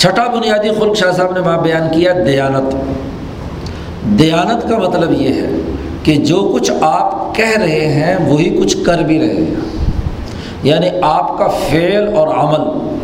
[0.00, 2.76] چھٹا بنیادی خلق شاہ صاحب نے وہاں بیان کیا، دیانت۔
[4.18, 5.50] دیانت کا مطلب یہ ہے
[6.02, 9.54] کہ جو کچھ آپ کہہ رہے ہیں وہی کچھ کر بھی رہے ہیں۔
[10.62, 12.96] یعنی آپ کا فعل اور عمل،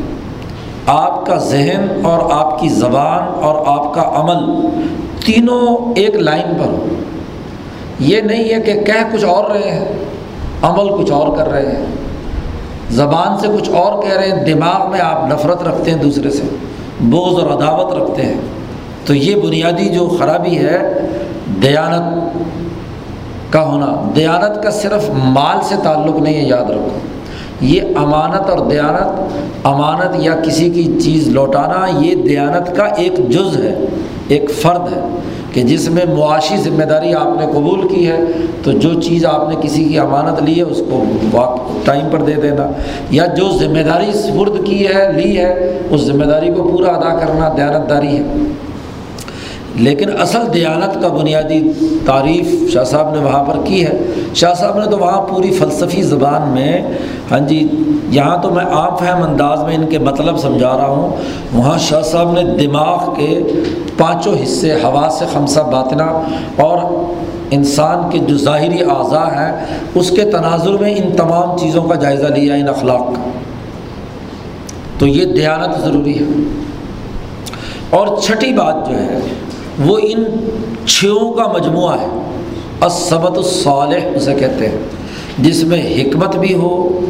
[0.87, 4.67] آپ کا ذہن اور آپ کی زبان اور آپ کا عمل،
[5.27, 6.87] تینوں ایک لائن پر۔ ہو
[7.99, 9.89] یہ نہیں ہے کہ کہہ کچھ اور رہے ہیں،
[10.63, 11.87] عمل کچھ اور کر رہے ہیں۔
[12.91, 16.43] زبان سے کچھ اور کہہ رہے ہیں، دماغ میں آپ نفرت رکھتے ہیں دوسرے سے
[17.01, 18.41] بوز اور عداوت رکھتے ہیں۔
[19.05, 20.79] تو یہ بنیادی جو خرابی ہے،
[21.63, 22.39] دیانت۔
[23.51, 26.99] کا ہونا۔ دیانت کا صرف مال سے تعلق نہیں ہے، یاد رکھو۔
[27.61, 33.57] یہ امانت اور دیانت، امانت یا کسی کی چیز لوٹانا، یہ دیانت کا ایک جز
[33.65, 33.75] ہے،
[34.29, 35.01] ایک فرد ہے
[35.53, 38.19] کہ جس میں معاشی ذمہ داری آپ نے قبول کی ہے۔
[38.63, 41.05] تو جو چیز آپ نے کسی کی امانت لی ہے، اس کو
[41.85, 42.73] ٹائم پر دے دینا۔
[43.11, 47.19] یا جو ذمہ داری سپرد کی ہے، لی ہے، اس ذمہ داری کو پورا ادا
[47.19, 48.23] کرنا دیانت داری ہے۔
[49.79, 51.73] لیکن اصل دیانت کا بنیادی
[52.07, 53.99] تعریف شاہ صاحب نے وہاں پر کی ہے۔
[54.35, 56.83] شاہ صاحب نے تو وہاں پوری فلسفی زبان میں
[57.31, 57.69] ہاں جی
[58.11, 61.17] یہاں تو میں عام فہم انداز میں ان کے مطلب سمجھا رہا ہوں۔
[61.53, 63.41] وہاں شاہ صاحب نے دماغ کے
[63.99, 66.05] پانچوں حصے ہوا سے خمسہ باطنا
[66.57, 67.05] اور
[67.51, 69.65] انسان کے جو ظاہری اعضاء ہیں،
[69.95, 73.31] اس کے تناظر میں ان تمام چیزوں کا جائزہ لیا، ان اخلاق کا۔
[74.99, 76.25] تو یہ دیانت ضروری ہے۔
[77.91, 79.19] اور چھٹی بات جو ہے
[79.87, 80.25] وہ ان
[80.87, 82.07] چھوں کا مجموعہ ہے۔
[82.87, 84.79] اسبت الصالح اسے کہتے ہیں۔
[85.39, 87.01] جس میں حکمت بھی ہو،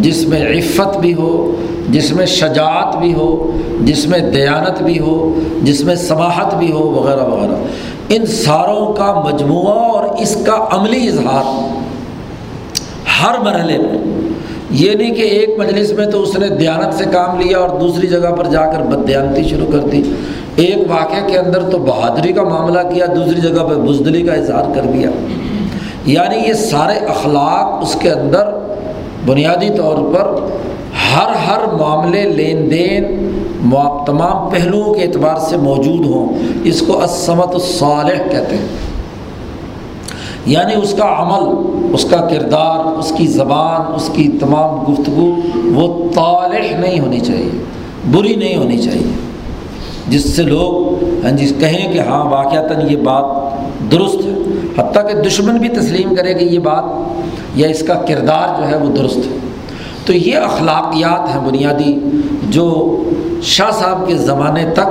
[0.00, 1.52] جس میں عفت بھی ہو،
[1.88, 6.90] جس میں شجاعت بھی ہو، جس میں دیانت بھی ہو، جس میں سماحت بھی ہو،
[6.90, 7.62] وغیرہ وغیرہ۔
[8.08, 11.68] ان ساروں کا مجموعہ اور اس کا عملی اظہار۔
[13.22, 13.98] ہر مرحلے میں۔
[14.70, 18.06] یہ نہیں کہ ایک مجلس میں تو اس نے دیانت سے کام لیا اور دوسری
[18.06, 20.02] جگہ پر جا کر بدیانتی شروع کر دی۔
[20.56, 24.74] ایک واقعے کے اندر تو بہادری کا معاملہ کیا، دوسری جگہ پہ بزدلی کا اظہار
[24.74, 25.10] کر دیا۔
[26.06, 28.48] یعنی یہ سارے اخلاق اس کے اندر
[29.26, 30.46] بنیادی طور پر
[31.14, 33.26] ہر ہر معاملے، لین دین
[34.06, 36.28] تمام پہلوؤں کے اعتبار سے موجود ہوں۔
[36.64, 38.66] اس کو اسمت الصالح کہتے ہیں۔
[40.46, 41.56] یعنی اس کا عمل،
[41.94, 45.36] اس کا کردار، اس کی زبان، اس کی تمام گفتگو
[45.74, 47.64] وہ طالح نہیں ہونی چاہیے،
[48.10, 49.29] بری نہیں ہونی چاہیے۔
[50.10, 53.24] جس سے لوگ ہاں جی کہیں کہ ہاں واقعتاً یہ بات
[53.92, 54.32] درست ہے۔
[54.78, 56.84] حتیٰ کہ دشمن بھی تسلیم کرے کہ یہ بات،
[57.54, 59.38] یا اس کا کردار جو ہے وہ درست ہے۔
[60.06, 61.94] تو یہ اخلاقیات ہیں بنیادی،
[62.48, 62.96] جو
[63.42, 64.90] شاہ صاحب کے زمانے تک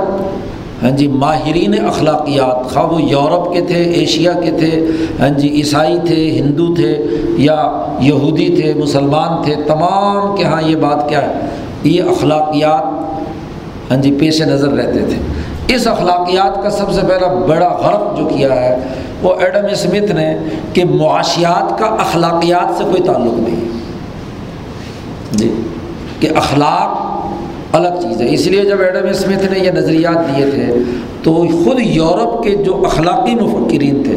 [0.82, 4.86] ہاں جی ماہرین اخلاقیات، خواہ وہ یورپ کے تھے، ایشیا کے تھے
[5.20, 7.04] ہاں جی عیسائی تھے، ہندو تھے،
[7.36, 11.32] یا یہودی تھے، مسلمان تھے، تمام کے ہاں یہ بات کیا ہے۔
[11.84, 12.84] یہ اخلاقیات
[13.90, 18.24] ہاں جی پیش نظر رہتے تھے۔ اس اخلاقیات کا سب سے پہلا بڑا غرق جو
[18.26, 18.76] کیا ہے،
[19.22, 20.34] وہ ایڈم اسمتھ نے
[20.72, 23.68] کہ معاشیات کا اخلاقیات سے کوئی تعلق نہیں
[25.32, 25.50] جی
[26.20, 30.72] کہ اخلاق الگ چیز ہے۔ اس لیے جب ایڈم اسمتھ نے یہ نظریات دیے تھے،
[31.22, 34.16] تو خود یورپ کے جو اخلاقی مفکرین تھے،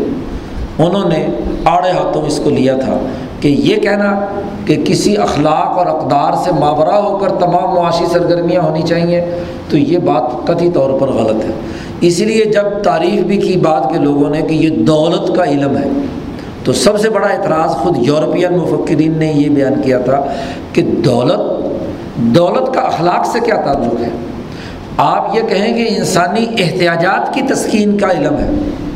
[0.84, 1.26] انہوں نے
[1.66, 2.98] آڑے ہاتھوں اس کو لیا تھا۔
[3.44, 4.26] کہ یہ کہنا
[4.66, 9.22] کہ کسی اخلاق اور اقدار سے ماورا ہو کر تمام معاشی سرگرمیاں ہونی چاہیے،
[9.70, 11.52] تو یہ بات قطعی طور پر غلط ہے۔
[12.02, 15.78] اس لیے جب تعریف بھی کی بات کے لوگوں نے کہ یہ دولت کا علم
[15.78, 15.90] ہے،
[16.64, 20.24] تو سب سے بڑا اعتراض خود یورپین مفکرین نے یہ بیان کیا تھا
[20.74, 21.40] کہ دولت
[22.16, 24.10] دولت کا اخلاق سے کیا تعلق ہے؟
[24.98, 28.50] آپ یہ کہیں کہ انسانی احتیاجات کی تسکین کا علم ہے۔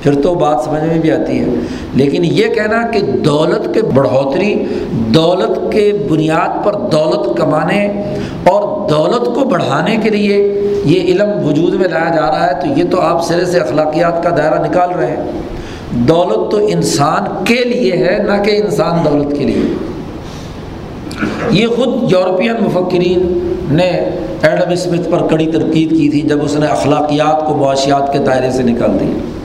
[0.08, 1.46] پھر تو بات سمجھ میں بھی آتی ہے۔
[1.93, 7.88] لیکن یہ کہنا کہ دولت کے بڑھوتری، دولت کے بنیاد پر دولت کمانے
[8.43, 12.80] اور دولت کو بڑھانے کے لیے یہ علم وجود میں لایا جا رہا ہے، تو
[12.80, 15.32] یہ تو آپ سرے سے اخلاقیات کا دائرہ نکال رہے ہیں۔
[15.91, 19.74] دولت تو انسان کے لیے ہے، نہ کہ انسان دولت کے لیے۔
[21.52, 24.10] یہ خود یورپین مفکرین نے
[24.41, 28.52] ایڈم اسمتھ پر کڑی تنقید کی تھی جب اس نے اخلاقیات کو معاشیات کے دائرے
[28.52, 29.37] سے نکال دیا۔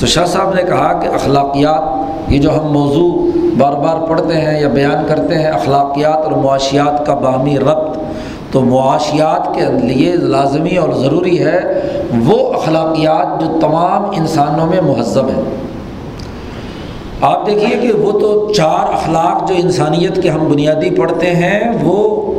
[0.00, 4.60] تو شاہ صاحب نے کہا کہ اخلاقیات، یہ جو ہم موضوع بار بار پڑھتے ہیں
[4.60, 7.98] یا بیان کرتے ہیں، اخلاقیات اور معاشیات کا باہمی ربط،
[8.52, 11.60] تو معاشیات کے لیے لازمی اور ضروری ہے
[12.26, 15.42] وہ اخلاقیات جو تمام انسانوں میں مہذب ہیں۔
[17.20, 22.32] آپ دیکھیے کہ وہ تو چار اخلاق جو انسانیت کے ہم بنیادی پڑھتے ہیں، وہ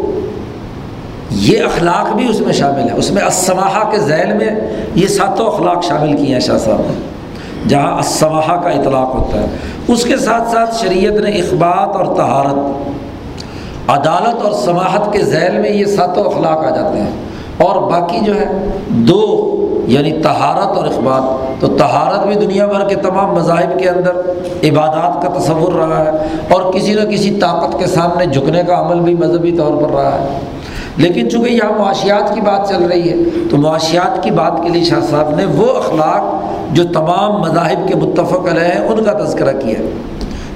[1.29, 4.49] یہ اخلاق بھی اس میں شامل ہے اس میں اسماحہ کے ذیل میں
[4.95, 7.10] یہ ساتوں اخلاق شامل کیے ہیں شاہ صاحب نے۔
[7.67, 9.45] جہاں اسماحہ کا اطلاق ہوتا ہے۔
[9.87, 12.89] اس کے ساتھ ساتھ شریعت نے اخبات اور تہارت
[13.89, 17.11] عدالت اور سماحت کے ذیل میں یہ ساتوں اخلاق آ جاتے ہیں۔
[17.57, 19.47] اور باقی جو ہے، دو
[19.87, 24.15] یعنی تہارت اور اخبات۔ تو تہارت بھی دنیا بھر کے تمام مذاہب کے اندر
[24.63, 26.09] عبادات کا تصور رہا ہے
[26.49, 30.11] اور کسی نہ کسی طاقت کے سامنے جھکنے کا عمل بھی مذہبی طور پر رہا
[30.11, 30.39] ہے۔
[30.97, 33.15] لیکن چونکہ یہاں معاشیات کی بات چل رہی ہے،
[33.49, 37.95] تو معاشیات کی بات کے لیے شاہ صاحب نے وہ اخلاق جو تمام مذاہب کے
[37.95, 39.79] متفق علیہ ہیں، ان کا تذکرہ کیا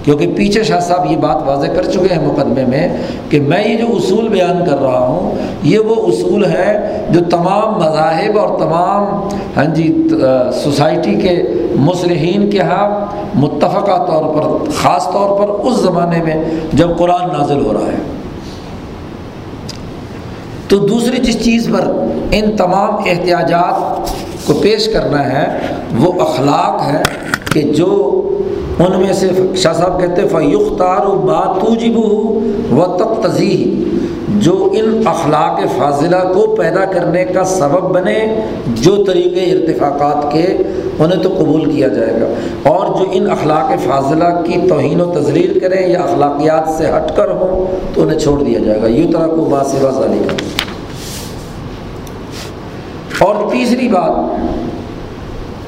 [0.04, 2.88] کیونکہ پیچھے شاہ صاحب یہ بات واضح کر چکے ہیں مقدمے میں
[3.30, 7.74] کہ میں یہ جو اصول بیان کر رہا ہوں، یہ وہ اصول ہے جو تمام
[7.80, 9.88] مذاہب اور تمام ہاں جی
[10.64, 11.42] سوسائٹی کے
[11.86, 12.88] مصلحین کے ہاں
[13.36, 16.36] متفقہ طور پر، خاص طور پر اس زمانے میں
[16.74, 18.04] جب قرآن نازل ہو رہا ہے۔
[20.70, 21.88] تو دوسری جس چیز پر
[22.32, 24.10] ان تمام احتیاجات
[24.46, 25.46] کو پیش کرنا ہے،
[26.00, 27.04] وہ اخلاق ہے
[27.52, 28.22] کہ جو
[28.80, 31.98] ان میں سے شاہ صاحب کہتے فیختار بات جب
[32.78, 33.24] و تب
[34.46, 40.58] جو ان اخلاق فاضلہ کو پیدا کرنے کا سبب بنے، جو طریقے ارتفاقات کے،
[41.00, 42.26] انہیں تو قبول کیا جائے گا۔
[42.70, 47.30] اور جو ان اخلاق فاضلہ کی توہین و تزلیل کریں یا اخلاقیات سے ہٹ کر
[47.30, 50.44] ہوں، تو انہیں چھوڑ دیا جائے گا۔ یوں طرح کو باسوا ظالی کر
[53.20, 54.36] اور تیسری بات،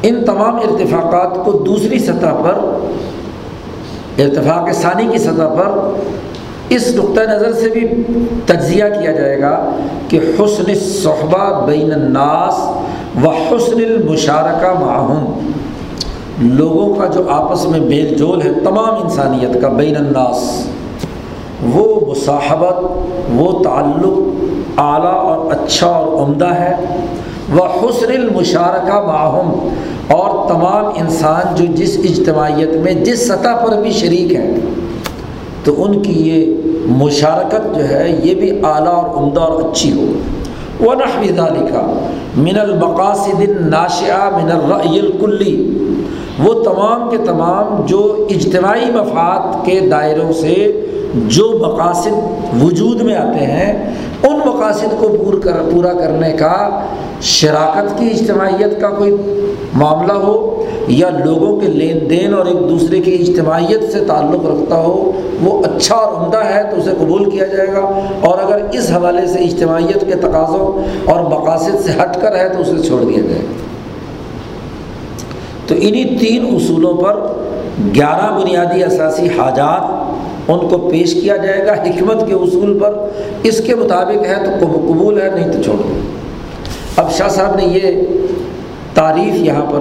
[0.01, 2.53] ان تمام ارتفاقات کو دوسری سطح پر،
[4.17, 5.93] ارتفاق ثانی کی سطح پر
[6.70, 7.82] اس نقطۂ نظر سے بھی
[8.45, 9.51] تجزیہ کیا جائے گا
[10.07, 12.59] کہ حسن صحبہ بین الناس
[13.24, 15.49] و حسن المشارکہ معہم
[16.39, 20.68] لوگوں کا جو آپس میں بیل جول ہے تمام انسانیت کا بین الناس،
[21.74, 26.76] وہ مصاحبت، وہ تعلق اعلیٰ اور اچھا اور عمدہ ہے
[27.53, 29.70] وہ حسن المشارکہ معہم
[30.13, 34.53] اور تمام انسان جو جس اجتماعیت میں، جس سطح پر بھی شریک ہیں
[35.68, 40.05] تو ان کی یہ مشارکت جو ہے یہ بھی اعلیٰ اور عمدہ اور اچھی ہو۔
[40.80, 41.82] وہ نحویدہ لکھا
[42.38, 45.55] من المقاصد ناشیہ من الرأی الکلی
[46.39, 50.55] وہ تمام کے تمام جو اجتماعی مفاد کے دائروں سے
[51.26, 52.13] جو مقاصد
[52.63, 53.93] وجود میں آتے ہیں،
[54.24, 56.82] ان مقاصد کو پور کر، پورا کرنے کا،
[57.22, 59.15] شراکت کی، اجتماعیت کا کوئی
[59.74, 64.76] معاملہ ہو یا لوگوں کے لین دین اور ایک دوسرے کی اجتماعیت سے تعلق رکھتا
[64.76, 65.11] ہو،
[65.41, 69.28] وہ اچھا اور عمدہ ہے تو اسے قبول کیا جائے گا۔ اور اگر اس حوالے
[69.28, 73.41] سے اجتماعیت کے تقاضوں اور مقاصد سے ہٹ کر ہے تو اسے چھوڑ دیا جائے
[73.41, 73.68] گا۔
[75.68, 77.28] تو انہیں تین اصولوں پر
[77.95, 80.07] گیارہ بنیادی اثاثی حاجات
[80.48, 82.93] ان کو پیش کیا جائے گا حکمت کے اصول پر۔
[83.43, 85.93] اس کے مطابق ہے تو قبول ہے، نہیں تو چھوڑ دو۔
[86.95, 88.02] اب شاہ صاحب نے یہ
[88.93, 89.80] تعریف یہاں پر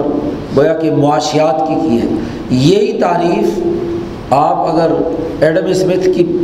[0.57, 2.07] گویا کہ معاشیات کی کی ہے۔
[2.51, 3.61] یہی تعریف
[4.31, 4.93] آپ اگر
[5.41, 6.37] ایڈم اسمتھ کی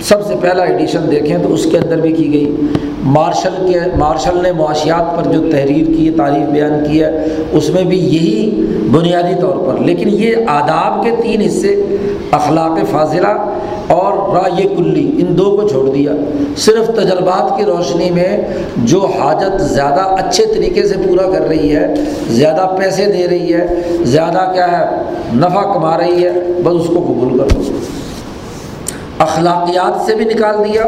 [0.00, 2.56] سب سے پہلا ایڈیشن دیکھیں تو اس کے اندر بھی کی گئی۔
[3.02, 7.84] مارشل کے، مارشل نے معاشیات پر جو تحریر کی، تعریف بیان کی ہے، اس میں
[7.84, 11.96] بھی یہی بنیادی طور پر۔ لیکن یہ آداب کے تین حصے
[12.30, 13.54] اخلاق فاضلہ
[13.88, 16.12] اور رائے کلی، ان دو کو چھوڑ دیا۔
[16.56, 18.36] صرف تجربات کی روشنی میں
[18.76, 21.94] جو حاجت زیادہ اچھے طریقے سے پورا کر رہی ہے،
[22.28, 25.02] زیادہ پیسے دے رہی ہے، زیادہ کیا ہے،
[25.34, 26.30] نفع کما رہی ہے،
[26.64, 27.62] بس اس کو قبول کر دو
[29.18, 30.82] اخلاقیات سے بھی نکال دیا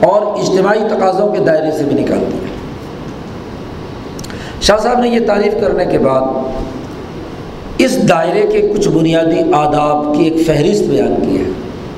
[0.00, 2.48] اور اجتماعی تقاضوں کے دائرے سے بھی نکال دیا۔
[4.60, 6.20] شاہ صاحب نے یہ تعریف کرنے کے بعد
[7.84, 11.44] اس دائرے کے کچھ بنیادی آداب کی ایک فہرست بیان کی ہے۔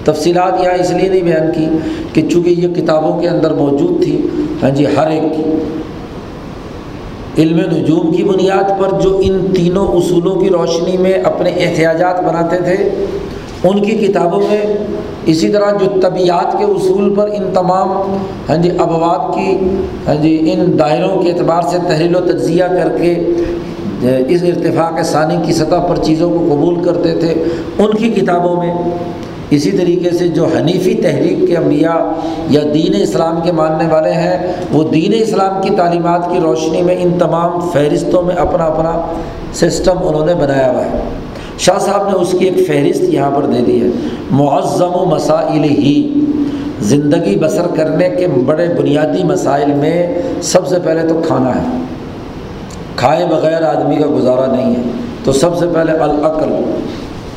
[0.04, 1.66] تفصیلات یہاں اس لیے نہیں بیان کی
[2.12, 4.26] کہ چونکہ یہ کتابوں کے اندر موجود تھی
[4.62, 5.42] ہاں جی ہر ایک کی۔
[7.42, 12.56] علم نجوم کی بنیاد پر جو ان تینوں اصولوں کی روشنی میں اپنے احتیاجات بناتے
[12.56, 12.76] تھے،
[13.64, 14.62] ان کی کتابوں میں
[15.26, 17.88] اسی طرح جو طبیعت کے اصول پر ان تمام
[18.48, 19.56] ہاں جی ابواب کی
[20.06, 23.14] ہاں جی ان دائروں کے اعتبار سے تحریل و تجزیہ کر کے
[24.02, 27.34] اس ارتفاق ثانی کی سطح پر چیزوں کو قبول کرتے تھے،
[27.78, 28.74] ان کی کتابوں میں۔
[29.50, 32.20] اسی طریقے سے جو حنیفی تحریک کے انبیاء
[32.50, 36.96] یا دین اسلام کے ماننے والے ہیں، وہ دین اسلام کی تعلیمات کی روشنی میں
[37.00, 39.14] ان تمام فہرستوں میں اپنا اپنا
[39.52, 40.90] سسٹم انہوں نے بنایا ہوا ہے۔
[41.58, 43.86] شاہ صاحب نے اس کی ایک فہرست یہاں پر دے دی ہے۔
[44.30, 46.20] معظم و مسائل ہی
[46.80, 51.93] زندگی بسر کرنے کے بڑے بنیادی مسائل میں سب سے پہلے تو کھانا ہے۔
[52.96, 54.82] کھائے بغیر آدمی کا گزارا نہیں ہے۔
[55.24, 56.52] تو سب سے پہلے العقل،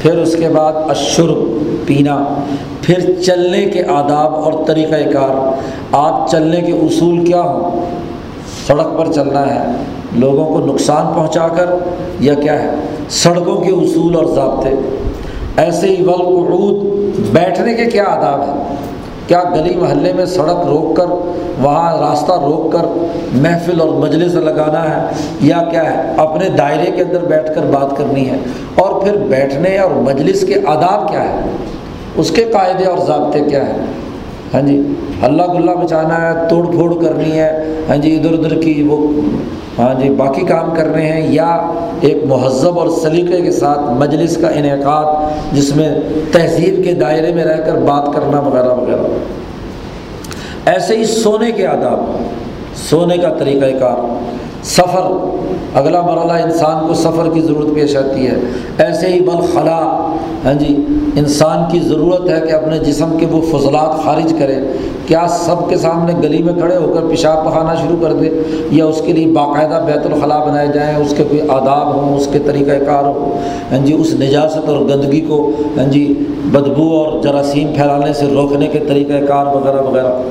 [0.01, 1.37] پھر اس کے بعد اشرب
[1.85, 2.25] پینا۔
[2.81, 5.51] پھر چلنے کے آداب اور طریقۂ کار۔
[5.91, 7.85] آپ چلنے کے اصول کیا ہوں؟
[8.67, 9.71] سڑک پر چلنا ہے۔
[10.15, 11.65] لوگوں کو نقصان پہنچا کر
[12.19, 12.69] یا کیا ہے؟
[13.09, 14.69] سڑکوں کے اصول اور ضابطے۔
[15.57, 16.85] ایسے ہی ولقعود
[17.31, 18.75] بیٹھنے کے کیا آداب ہیں؟
[19.27, 21.05] کیا گلی محلے میں سڑک روک کر،
[21.63, 22.85] وہاں راستہ روک کر
[23.37, 25.11] محفل اور مجلس لگانا ہے؟
[25.41, 28.37] یا کیا ہے؟ اپنے دائرے کے اندر بیٹھ کر بات کرنی ہے؟
[28.75, 31.41] اور پھر بیٹھنے اور مجلس کے آداب کیا ہے
[32.17, 33.85] اس کے قاعدے اور ضابطے کیا ہیں؟
[34.53, 34.81] ہاں جی
[35.23, 39.21] ہلہ گلہ مچانا ہے، توڑ پھوڑ کرنی ہے۔ ہاں جی ادھر ادھر کی وہ
[39.79, 41.71] ہاں جی باقی کام کر رہے ہیں۔ یا
[42.01, 45.05] ایک مہذب اور سلیقے کے ساتھ مجلس کا انعقاد،
[45.55, 45.89] جس میں
[46.31, 49.07] تہذیب کے دائرے میں رہ کر بات کرنا وغیرہ وغیرہ۔
[50.65, 51.99] ایسے ہی سونے کے آداب،
[52.75, 54.17] سونے کا طریقۂ کار۔
[54.63, 55.11] سفر،
[55.73, 58.37] اگلا مرحلہ انسان کو سفر کی ضرورت پیش آتی ہے۔
[58.77, 60.07] ایسے ہی بلخلا
[60.45, 60.85] ہاں جی
[61.15, 64.55] انسان کی ضرورت ہے کہ اپنے جسم کے وہ فضلات خارج کرے۔
[65.07, 68.29] کیا سب کے سامنے گلی میں کھڑے ہو کر پیشاب پخانا شروع کر دے؟
[68.71, 72.27] یا اس کے لیے باقاعدہ بیت الخلاء بنائے جائیں، اس کے کوئی آداب ہوں، اس
[72.31, 73.37] کے طریقۂ کار ہو
[73.71, 78.67] ہاں جی اس نجاست اور گندگی کو ہاں جی بدبو اور جراثیم پھیلانے سے روکنے
[78.67, 80.21] کے طریقۂ کار وغیرہ وغیرہ۔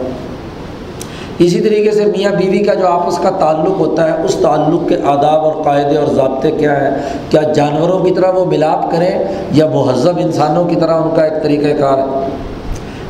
[1.39, 4.97] اسی طریقے سے میاں بیوی کا جو آپس کا تعلق ہوتا ہے، اس تعلق کے
[5.05, 6.91] آداب اور قاعدے اور ضابطے کیا ہیں؟
[7.31, 9.19] کیا جانوروں کی طرح وہ ملاپ کریں
[9.53, 12.29] یا مہذب انسانوں کی طرح ان کا ایک طریقۂ کار ہے؟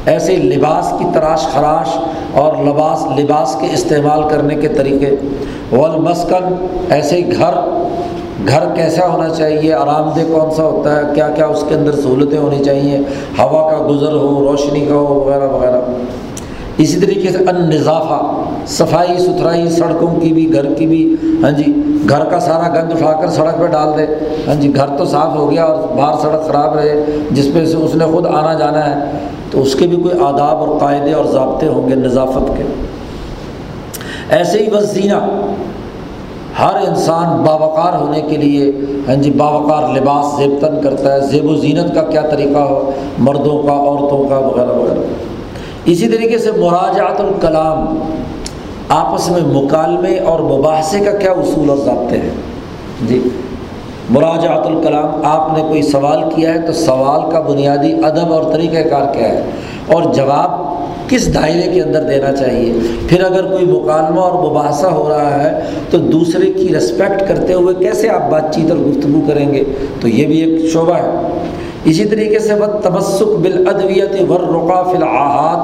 [0.06, 1.98] ایسے لباس کی تراش خراش
[2.32, 5.16] اور لباس لباس کے استعمال کرنے کے طریقے۔
[5.76, 7.54] والمسکن، ایسے گھر
[8.48, 11.92] گھر کیسا ہونا چاہیے؟ آرام دہ کون سا ہوتا ہے؟ کیا کیا اس کے اندر
[11.92, 12.98] سہولتیں ہونی چاہیے؟
[13.38, 15.80] ہوا کا گزر ہو، روشنی کا ہو، وغیرہ وغیرہ۔
[16.78, 18.22] اسی طریقے سے ان نظافہ
[18.66, 23.12] صفائی ستھرائی سڑکوں کی بھی، گھر کی بھی۔ ہاں جی گھر کا سارا گند اٹھا
[23.12, 24.06] کر سڑک پہ ڈال دے۔
[24.46, 27.76] ہاں جی گھر تو صاف ہو گیا اور باہر سڑک خراب رہے، جس پہ سے
[27.76, 29.10] اس نے خود آنا جانا ہے۔
[29.50, 32.62] تو اس کے بھی کوئی آداب اور قاعدے اور ضابطے ہوں گے نظافت کے۔
[34.30, 35.42] ایسے ہی بس زینہ
[36.58, 38.72] ہر انسان باوقار ہونے کے لیے
[39.08, 43.62] ہاں جی باوقار لباس زیبتن کرتا ہے۔ زیب و زینت کا کیا طریقہ ہو؟ مردوں
[43.62, 45.00] کا، عورتوں کا، وغیرہ وغیرہ۔
[45.86, 47.98] اسی طریقے سے مراجعت الکلام
[48.88, 52.30] آپس میں مکالمے اور مباحثے کا کیا اصول اور ضابطے ہیں؟
[53.08, 53.28] جی
[54.10, 58.90] مراجعت الکلام، آپ نے کوئی سوال کیا ہے تو سوال کا بنیادی ادب اور طریقۂ
[58.90, 59.42] کار کیا ہے؟
[59.86, 60.50] اور جواب
[61.10, 62.72] کس دائرے کے اندر دینا چاہیے؟
[63.08, 65.60] پھر اگر کوئی مکالمہ اور مباحثہ ہو رہا ہے
[65.90, 69.64] تو دوسرے کی رسپیکٹ کرتے ہوئے کیسے آپ بات چیت اور گفتگو کریں گے؟
[70.00, 71.38] تو یہ بھی ایک شعبہ ہے۔
[71.90, 75.60] اسی طریقے سے وہ تمسک بالادویت ورقا فی الحاد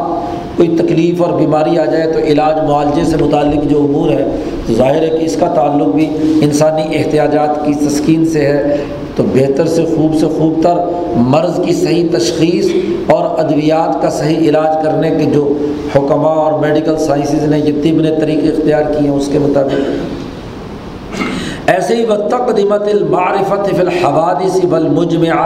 [0.57, 4.25] کوئی تکلیف اور بیماری آ جائے تو علاج معالجے سے متعلق جو امور ہے
[4.67, 6.07] تو ظاہر ہے کہ اس کا تعلق بھی
[6.43, 8.77] انسانی احتیاجات کی تسکین سے ہے،
[9.17, 10.77] تو بہتر سے خوب سے خوب تر
[11.33, 12.67] مرض کی صحیح تشخیص
[13.07, 15.45] اور ادویات کا صحیح علاج کرنے کے جو
[15.95, 19.81] حکمہ اور میڈیکل سائنسز نے یہ طب نے طریقے اختیار کیے ہیں اس کے مطابق۔
[21.71, 25.41] ایسے ہی وہ تقدمت المعرفت فی الحوادث بالمجمع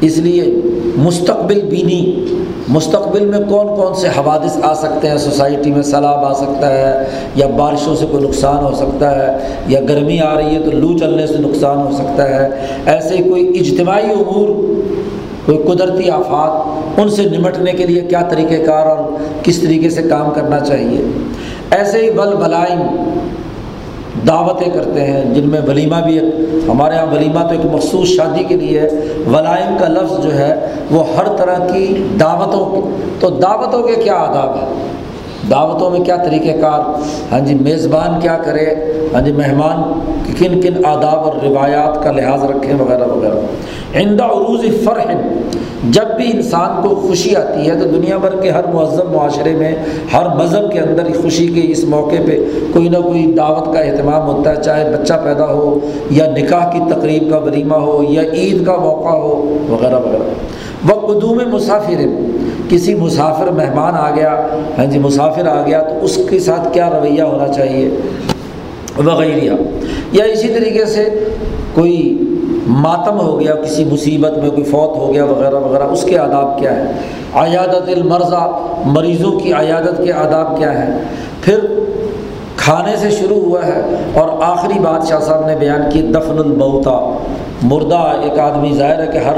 [0.00, 0.60] اس لیے
[0.96, 2.24] مستقبل بینی
[2.68, 7.04] مستقبل میں کون کون سے حوادث آ سکتے ہیں؟ سوسائٹی میں سیلاب آ سکتا ہے
[7.34, 10.98] یا بارشوں سے کوئی نقصان ہو سکتا ہے یا گرمی آ رہی ہے تو لو
[10.98, 12.48] چلنے سے نقصان ہو سکتا ہے؟
[12.86, 14.48] ایسے کوئی اجتماعی امور،
[15.46, 18.98] کوئی قدرتی آفات ان سے نمٹنے کے لیے کیا طریقہ کار اور
[19.42, 21.02] کس طریقے سے کام کرنا چاہیے؟
[21.70, 22.80] ایسے ہی بل بلائم
[24.28, 26.34] دعوتیں کرتے ہیں، جن میں ولیمہ بھی ایک
[26.68, 28.88] ہمارے یہاں ولیمہ تو ایک مخصوص شادی کے لیے ہے۔
[29.26, 32.80] ولائم کا لفظ جو ہے، وہ ہر طرح کی دعوتوں کی
[33.20, 34.93] تو دعوتوں کے کیا آداب ہیں؟
[35.50, 36.80] دعوتوں میں کیا طریقہ کار؟
[37.32, 38.66] ہاں جی میزبان کیا کرے؟
[39.14, 40.00] ہاں جی مہمان
[40.38, 43.34] کن کن آداب اور روایات کا لحاظ رکھیں، وغیرہ وغیرہ۔
[43.94, 45.12] عند عروض فرح،
[45.90, 49.74] جب بھی انسان کو خوشی آتی ہے تو دنیا بھر کے ہر مہذب معاشرے میں،
[50.12, 54.28] ہر مذہب کے اندر خوشی کے اس موقع پہ کوئی نہ کوئی دعوت کا اہتمام
[54.28, 55.78] ہوتا ہے، چاہے بچہ پیدا ہو
[56.10, 60.32] یا نکاح کی تقریب کا ولیمہ ہو یا عید کا موقع ہو، وغیرہ وغیرہ۔
[60.88, 62.02] وہ قدوم مسافر
[62.74, 64.46] کسی مسافر مہمان آ گیا
[64.78, 67.88] ہاں جی مسافر آ گیا، تو اس کے ساتھ کیا رویہ ہونا چاہیے؟
[69.04, 69.54] وغیرہ۔
[70.12, 71.24] یا اسی طریقے سے
[71.74, 72.18] کوئی
[72.66, 76.58] ماتم ہو گیا، کسی مصیبت میں کوئی فوت ہو گیا، وغیرہ وغیرہ، اس کے آداب
[76.58, 76.92] کیا ہے
[77.34, 80.98] عیادت المرضہ، مریضوں کی عیادت کے آداب کیا ہے
[81.40, 81.58] پھر
[82.56, 83.80] کھانے سے شروع ہوا ہے
[84.14, 87.18] اور آخری بات شاہ صاحب نے بیان کی دفن الموتا
[87.64, 89.36] مردہ ایک آدمی ظاہر ہے کہ ہر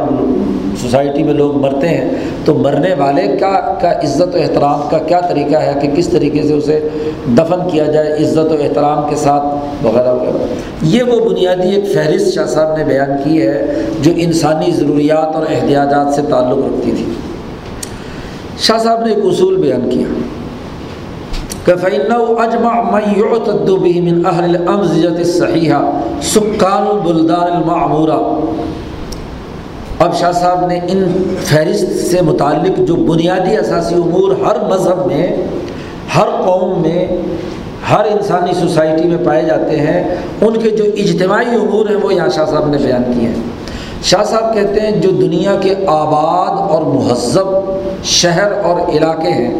[0.83, 2.11] سوسائٹی میں لوگ مرتے ہیں،
[2.45, 6.43] تو مرنے والے کا کا عزت و احترام کا کیا طریقہ ہے کہ کس طریقے
[6.43, 6.89] سے اسے
[7.27, 9.45] دفن کیا جائے عزت و احترام کے ساتھ
[9.87, 10.47] وغیرہ وغیرہ؟
[10.83, 15.47] یہ وہ بنیادی ایک فہرست شاہ صاحب نے بیان کی ہے جو انسانی ضروریات اور
[15.51, 17.05] احتیاجات سے تعلق رکھتی تھی۔
[18.59, 20.07] شاہ صاحب نے ایک اصول بیان کیا۔
[21.67, 22.73] کہ فَإِنَّهُ أَجْمَعْ
[29.99, 31.01] اب شاہ صاحب نے ان
[31.45, 35.37] فہرست سے متعلق جو بنیادی اساسی امور ہر مذہب میں،
[36.17, 37.07] ہر قوم میں،
[37.91, 42.29] ہر انسانی سوسائٹی میں پائے جاتے ہیں، ان کے جو اجتماعی امور ہیں وہ یہاں
[42.29, 43.43] شاہ صاحب نے بیان کیے ہیں۔
[44.03, 47.49] شاہ صاحب کہتے ہیں جو دنیا کے آباد اور مہذب
[48.05, 49.55] شہر اور علاقے ہیں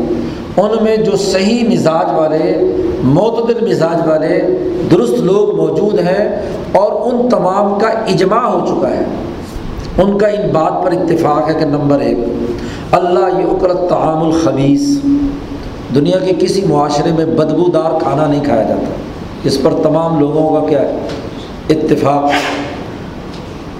[0.57, 2.73] ان میں جو صحیح مزاج والے،
[3.05, 4.43] معتدل مزاج والے
[4.91, 6.43] درست لوگ موجود ہیں
[6.73, 9.05] اور ان تمام کا اجماع ہو چکا ہے۔
[9.99, 12.19] ان کا ان بات پر اتفاق ہے کہ نمبر ایک،
[12.91, 15.01] اللہ یہ اکرت تعام الخبیس
[15.95, 18.85] دنیا کے کسی معاشرے میں بدبودار کھانا نہیں کھایا جاتا۔
[19.45, 20.97] اس پر تمام لوگوں کا کیا ہے؟
[21.71, 22.31] اتفاق۔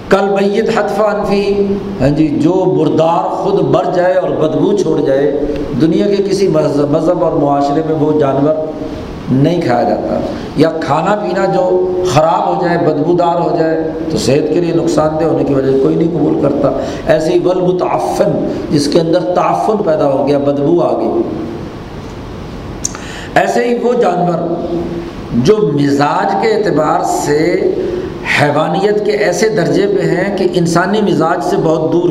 [0.09, 5.45] کل میت حتفہ انفی ہاں جی جو مردار خود مر جائے اور بدبو چھوڑ جائے،
[5.81, 8.53] دنیا کے کسی مذہب مذہب اور معاشرے میں وہ جانور
[9.31, 10.19] نہیں کھایا جاتا۔
[10.57, 15.19] یا کھانا پینا جو خراب ہو جائے، بدبودار ہو جائے، تو صحت کے لیے نقصان
[15.19, 16.71] دہ ہونے کی وجہ سے کوئی نہیں قبول کرتا۔
[17.07, 21.21] ایسے ہی ولمتعفن جس کے اندر تعفن پیدا ہو گیا، بدبو آ گئی۔
[23.35, 24.65] ایسے ہی وہ جانور
[25.33, 27.73] جو مزاج کے اعتبار سے
[28.41, 32.09] حیوانیت کے ایسے درجے پہ ہیں کہ انسانی مزاج سے بہت دور۔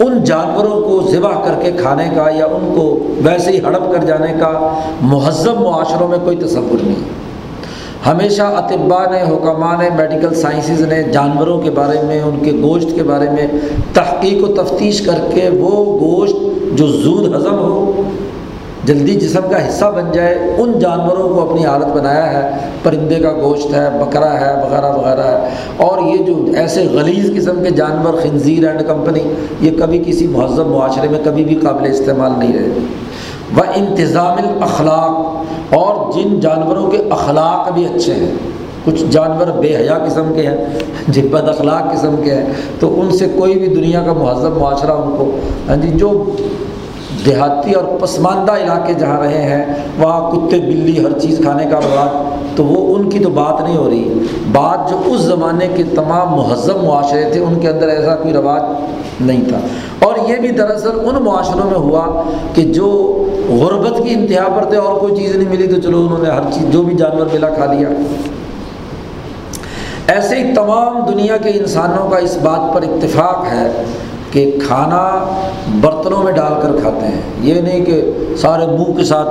[0.00, 4.04] ان جانوروں کو ذبح کر کے کھانے کا یا ان کو ویسے ہی ہڑپ کر
[4.04, 7.26] جانے کا مہذب معاشروں میں کوئی تصور نہیں۔
[8.06, 12.88] ہمیشہ اطباء نے حکمہ نے، میڈیکل سائنسز نے جانوروں کے بارے میں، ان کے گوشت
[12.94, 13.46] کے بارے میں
[13.92, 16.36] تحقیق و تفتیش کر کے وہ گوشت
[16.78, 18.02] جو زود ہضم ہو
[18.86, 23.32] جلدی جسم کا حصہ بن جائے، ان جانوروں کو اپنی حالت بنایا ہے، پرندے کا
[23.42, 28.14] گوشت ہے، بکرا ہے، وغیرہ وغیرہ ہے۔ اور یہ جو ایسے غلیظ قسم کے جانور،
[28.22, 29.22] خنزیر اینڈ کمپنی،
[29.60, 32.68] یہ کبھی کسی مہذب معاشرے میں کبھی بھی قابل استعمال نہیں رہے۔
[33.56, 38.34] و انتظام الاخلاق، اور جن جانوروں کے اخلاق بھی اچھے ہیں،
[38.84, 40.56] کچھ جانور بے حیا قسم کے ہیں،
[41.08, 44.90] جن بد اخلاق قسم کے ہیں، تو ان سے کوئی بھی دنیا کا مہذب معاشرہ
[44.90, 45.30] ان کو
[45.68, 46.24] ہاں جی جو
[47.24, 49.64] دیہاتی اور پسماندہ علاقے جہاں رہے ہیں،
[49.98, 53.76] وہاں کتے، بلی، ہر چیز کھانے کا رواج، تو وہ ان کی تو بات نہیں
[53.76, 54.18] ہو رہی۔
[54.52, 58.62] بات جو اس زمانے کے تمام مہذب معاشرے تھے، ان کے اندر ایسا کوئی رواج
[59.20, 59.58] نہیں تھا۔
[60.06, 62.22] اور یہ بھی دراصل ان معاشروں میں ہوا
[62.54, 62.88] کہ جو
[63.48, 66.42] غربت کی انتہا پر تھے، اور کوئی چیز نہیں ملی تو چلو انہوں نے ہر
[66.52, 67.88] چیز، جو بھی جانور ملا کھا لیا۔
[70.06, 73.84] ایسے ہی تمام دنیا کے انسانوں کا اس بات پر اتفاق ہے
[74.36, 75.24] کہ کھانا
[75.80, 79.28] برتنوں میں ڈال کر کھاتے ہیں۔ یہ نہیں کہ سارے منہ کے ساتھ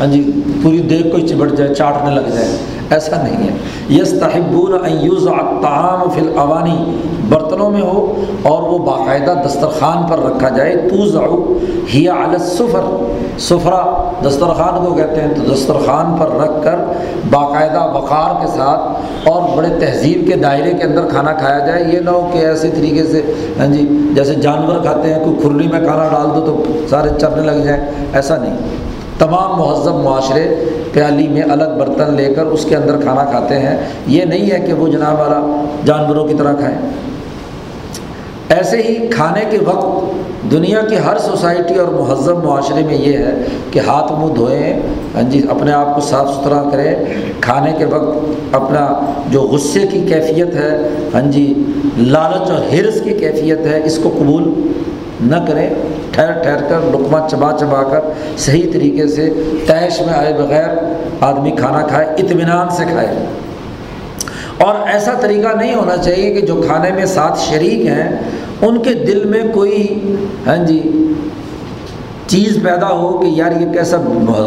[0.00, 0.30] ہاں جی
[0.62, 2.48] پوری دیکھ کو چبٹ جائے، چاٹنے لگ جائے۔
[2.90, 3.52] ایسا نہیں ہے۔
[3.90, 5.28] یس تحبون یوز
[5.62, 6.98] تعام فل اوانی
[7.28, 11.52] برتنوں میں ہو اور وہ باقاعدہ دسترخوان پر رکھا جائے تو ضاؤ
[11.94, 12.06] ہی
[12.38, 13.04] سفر
[13.38, 16.74] سفرا دسترخوان کو کہتے ہیں، تو دسترخوان پر رکھ کر
[17.30, 18.80] باقاعدہ وقار کے ساتھ
[19.28, 22.70] اور بڑے تہذیب کے دائرے کے اندر کھانا کھایا جائے۔ یہ نہ ہو کہ ایسے
[22.70, 23.22] طریقے سے
[23.58, 27.42] ہاں جی جیسے جانور کھاتے ہیں، کوئی کھرلی میں کھانا ڈال دو تو سارے چرنے
[27.42, 28.56] لگ جائیں۔ ایسا نہیں۔
[29.18, 33.76] تمام مہذب معاشرے پیالی میں الگ برتن لے کر اس کے اندر کھانا کھاتے ہیں۔
[34.06, 36.78] یہ نہیں ہے کہ وہ جناب والا جانوروں کی طرح کھائیں۔
[38.56, 43.34] ایسے ہی کھانے کے وقت دنیا کی ہر سوسائٹی اور مہذب معاشرے میں یہ ہے
[43.70, 44.80] کہ ہاتھ منہ دھوئیں
[45.14, 46.94] ہاں جی اپنے آپ کو صاف ستھرا کریں۔
[47.40, 51.62] کھانے کے وقت اپنا جو غصے کی کیفیت ہے ہاں جی
[51.98, 54.52] لالچ اور ہرس کی کیفیت ہے، اس کو قبول
[55.20, 55.68] نہ کریں۔
[56.10, 58.00] ٹھہر ٹھہر کر، لقمہ چبا چبا کر،
[58.38, 59.30] صحیح طریقے سے
[59.66, 60.68] تیش میں آئے بغیر
[61.20, 63.14] آدمی کھانا کھائے، اطمینان سے کھائے۔
[64.58, 68.08] اور ایسا طریقہ نہیں ہونا چاہیے کہ جو کھانے میں ساتھ شریک ہیں،
[68.62, 70.00] ان کے دل میں کوئی
[70.46, 71.10] ہاں جی
[72.26, 73.96] چیز پیدا ہو کہ یار یہ کیسا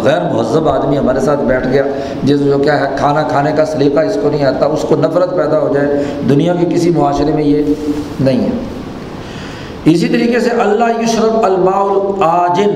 [0.03, 1.83] غیر مہذب آدمی ہمارے ساتھ بیٹھ گیا،
[2.23, 5.35] جس جو کیا ہے، کھانا کھانے کا سلیقہ اس کو نہیں آتا، اس کو نفرت
[5.37, 7.63] پیدا ہو جائے، دنیا کے کسی معاشرے میں یہ
[8.19, 8.51] نہیں ہے۔
[9.85, 12.71] اسی طریقے سے اللہ یشرف الماء العاجن،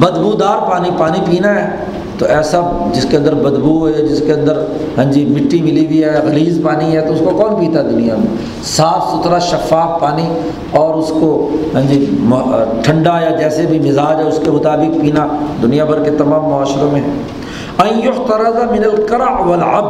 [0.00, 1.70] بدبودار پانی پانی پینا ہے۔
[2.18, 2.60] تو ایسا
[2.92, 4.58] جس کے اندر بدبو ہے، جس کے اندر
[4.98, 8.16] ہاں جی مٹی ملی ہوئی ہے، غلیظ پانی ہے، تو اس کو کون پیتا دنیا
[8.16, 10.28] میں؟ صاف ستھرا شفاف پانی
[10.70, 12.04] اور اس کو ہاں جی
[12.82, 15.26] ٹھنڈا یا جیسے بھی مزاج ہے، اس کے مطابق پینا
[15.62, 17.10] دنیا بھر کے تمام معاشروں میں ہے۔
[17.78, 19.84] من القرع والعب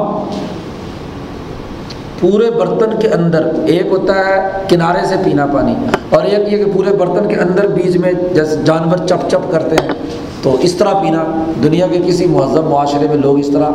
[2.24, 4.36] پورے برتن کے اندر، ایک ہوتا ہے
[4.68, 5.74] کنارے سے پینا پانی،
[6.10, 9.76] اور ایک یہ کہ پورے برتن کے اندر بیچ میں جیسے جانور چپ چپ کرتے
[9.76, 9.94] ہیں،
[10.42, 11.24] تو اس طرح پینا۔
[11.62, 13.70] دنیا کے کسی مہذب معاشرے میں لوگ اس طرح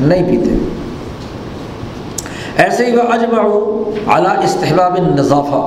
[0.00, 0.58] نہیں پیتے۔
[2.62, 3.42] ایسے ہی وہ اجمع
[4.14, 5.62] اعلیٰ استحباب نظافہ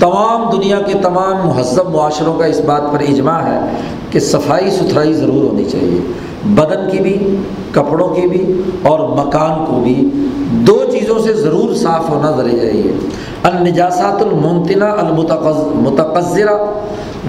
[0.00, 3.58] تمام دنیا کے تمام مہذب معاشروں کا اس بات پر اجماع ہے
[4.10, 6.00] کہ صفائی ستھرائی ضرور ہونی چاہیے۔
[6.44, 7.36] بدن کی بھی،
[7.72, 10.10] کپڑوں کی بھی، اور مکان کو بھی۔
[10.66, 12.92] دو چیزوں سے ضرور صاف ہونا ضروری چاہیے
[13.42, 16.56] النجاسات الممتنہ المتقذرہ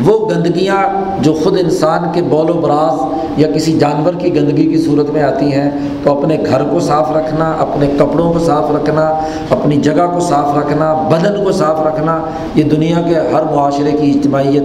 [0.06, 0.78] وہ گندگیاں
[1.24, 3.00] جو خود انسان کے بول و براز
[3.40, 5.72] یا کسی جانور کی گندگی کی صورت میں آتی ہیں،
[6.04, 9.02] تو اپنے گھر کو صاف رکھنا، اپنے کپڑوں کو صاف رکھنا،
[9.50, 12.26] اپنی جگہ کو صاف رکھنا، بدن کو صاف رکھنا،
[12.56, 14.64] یہ دنیا کے ہر معاشرے کی اجتماعیت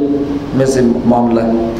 [0.54, 1.70] میں سے معاملہ ہے۔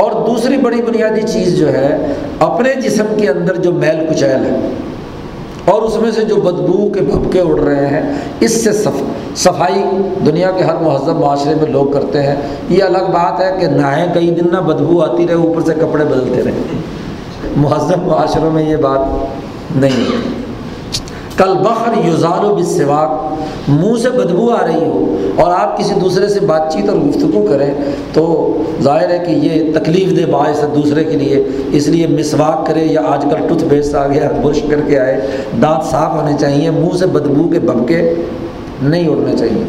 [0.00, 4.70] اور دوسری بڑی بنیادی چیز جو ہے، اپنے جسم کے اندر جو میل کچیل ہے
[5.64, 9.02] اور اس میں سے جو بدبو کے بھپکے اڑ رہے ہیں، اس سے صف،
[9.36, 9.84] صفائی
[10.26, 12.34] دنیا کے ہر مہذب معاشرے میں لوگ کرتے ہیں۔
[12.68, 16.04] یہ الگ بات ہے کہ نہائیں کئی دن نہ بدبو آتی رہے، اوپر سے کپڑے
[16.04, 16.52] بدلتے رہے۔
[17.56, 19.00] مہذب معاشروں میں یہ بات
[19.76, 20.43] نہیں۔ ہے
[21.36, 26.28] کل بخر یوزار و بسواق منہ سے بدبو آ رہی ہو اور آپ کسی دوسرے
[26.28, 27.74] سے بات چیت اور گفتگو کریں
[28.12, 28.24] تو
[28.82, 32.84] ظاہر ہے کہ یہ تکلیف دہ باعث ہے دوسرے کے لیے۔ اس لیے مسواک کرے
[32.84, 35.20] یا آج کل ٹوتھ پیسٹ آ گیا، برش کر کے آئے،
[35.62, 38.14] دانت صاف ہونے چاہیے، منہ سے بدبو کے بھبکے
[38.82, 39.64] نہیں اڑنے چاہیے۔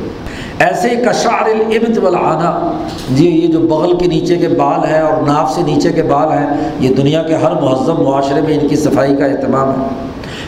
[0.59, 2.71] ایسے ہی کشار العبت والا
[3.11, 6.27] جی یہ جو بغل کے نیچے کے بال ہیں اور ناف سے نیچے کے بال
[6.27, 6.47] ہیں،
[6.79, 9.87] یہ دنیا کے ہر مہذب معاشرے میں ان کی صفائی کا اہتمام ہے۔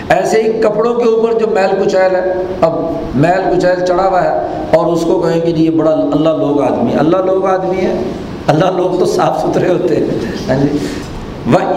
[0.09, 2.79] ایسے ہی کپڑوں کے اوپر جو میل کچیل ہے، اب
[3.15, 6.61] میل کچیل چڑھا ہوا ہے اور اس کو کہیں کہ جی یہ بڑا اللہ لوگ
[6.61, 8.03] آدمی اللہ لوگ آدمی ہے۔
[8.47, 10.05] اللہ لوگ تو صاف ستھرے ہوتے ہیں۔
[10.49, 10.77] ہاں جی۔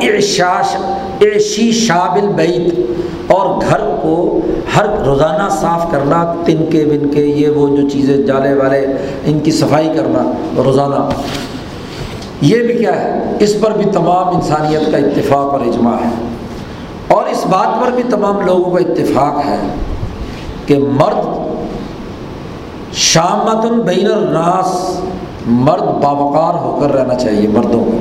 [0.08, 0.76] ارشاش
[1.20, 2.80] ارشی شابل بعید
[3.26, 4.40] اور گھر کو
[4.76, 8.86] ہر روزانہ صاف کرنا تن کے بن کے یہ وہ جو چیزیں جالے والے،
[9.24, 10.32] ان کی صفائی کرنا
[10.64, 11.08] روزانہ۔
[12.40, 16.39] یہ بھی کیا ہے؟ اس پر بھی تمام انسانیت کا اتفاق اور اجماع ہے۔
[17.10, 19.58] اور اس بات پر بھی تمام لوگوں کا اتفاق ہے
[20.66, 21.38] کہ مرد
[22.92, 25.00] شامت بین الناس
[25.46, 27.98] مرد باوقار ہو کر رہنا چاہیے مردوں کو۔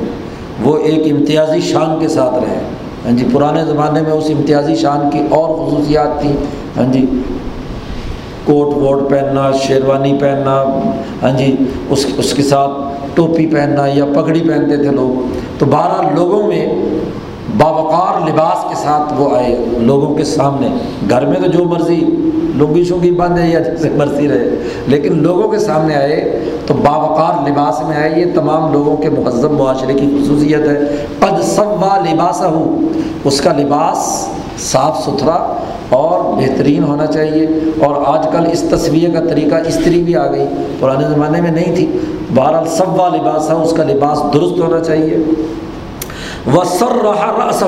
[0.64, 2.58] وہ ایک امتیازی شان کے ساتھ رہے۔
[3.04, 6.36] ہاں جی پرانے زمانے میں اس امتیازی شان کی اور خصوصیات تھیں
[6.76, 7.06] ہاں جی
[8.44, 10.64] کوٹ ووٹ پہننا، شیروانی پہننا
[11.22, 11.56] ہاں جی
[11.90, 12.70] اس اس کے ساتھ
[13.14, 16.66] ٹوپی پہننا یا پگڑی پہنتے تھے لوگ۔ تو بارہ لوگوں میں
[17.58, 20.68] باوقار لباس کے ساتھ وہ آئے، لوگوں کے سامنے۔
[21.10, 22.04] گھر میں تو جو مرضی
[22.56, 24.48] لنگی شنگی بند ہے یا جیسے مرضی رہے۔
[24.86, 29.50] لیکن لوگوں کے سامنے آئے تو باوقار لباس میں آئے۔ یہ تمام لوگوں کے مہذب
[29.50, 30.78] معاشرے کی خصوصیت ہے۔
[31.18, 32.88] پد سوا لباس ہوں
[33.24, 34.28] اس کا لباس
[34.58, 35.54] صاف ستھرا
[35.88, 37.46] اور بہترین ہونا چاہیے۔
[37.84, 40.46] اور آج کل اس تصویر کا طریقہ استری بھی آ گئی۔
[40.80, 41.98] پرانے زمانے میں نہیں تھی۔
[42.34, 45.16] بہرحال سوا لباس ہے اس کا لباس درست ہونا چاہیے۔
[46.46, 47.62] وہ سر رہا رس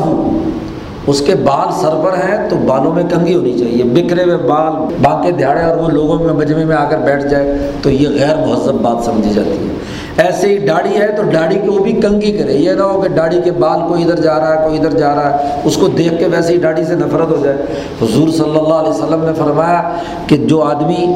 [1.07, 4.73] اس کے بال سر پر ہیں تو بالوں میں کنگھی ہونی چاہیے، بکھرے ہوئے بال
[5.03, 8.37] بانکے دھاڑے اور وہ لوگوں میں مجمے میں آ کر بیٹھ جائے تو یہ غیر
[8.37, 9.75] مہذب بات سمجھی جاتی ہے۔
[10.17, 13.41] ایسے ہی داڑھی ہے تو داڑھی کو بھی کنگھی کرے۔ یہ نہ ہو کہ داڑھی
[13.45, 16.19] کے بال کوئی ادھر جا رہا ہے، کوئی ادھر جا رہا ہے، اس کو دیکھ
[16.19, 17.57] کے ویسے ہی داڑھی سے نفرت ہو جائے۔
[18.03, 19.93] حضور صلی اللہ علیہ وسلم نے فرمایا
[20.27, 21.07] کہ جو آدمی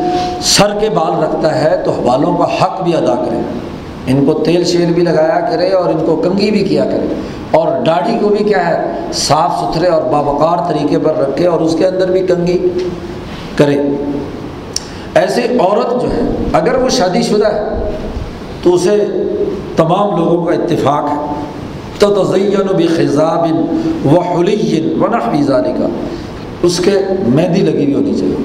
[0.42, 3.40] سر کے بال رکھتا ہے تو بالوں کا حق بھی ادا کرے۔
[4.06, 7.14] ان کو تیل شیل بھی لگایا کرے اور ان کو کنگھی بھی کیا کرے۔
[7.50, 11.76] اور داڑھی کو بھی کیا ہے؟ صاف ستھرے اور باوقار طریقے پر رکھے اور اس
[11.78, 12.68] کے اندر بھی کنگھی
[13.56, 13.76] کرے۔
[15.14, 16.20] ایسے عورت جو ہے،
[16.52, 17.90] اگر وہ شادی شدہ ہے،
[18.62, 19.04] تو اسے
[19.76, 21.32] تمام لوگوں کا اتفاق ہے۔
[21.98, 23.46] تو تزین بھی خزاب
[24.06, 25.86] و حلی و نحویزانی کا
[26.62, 26.90] اس کے
[27.28, 28.36] مہندی لگی ہوئی ہونی چاہیے۔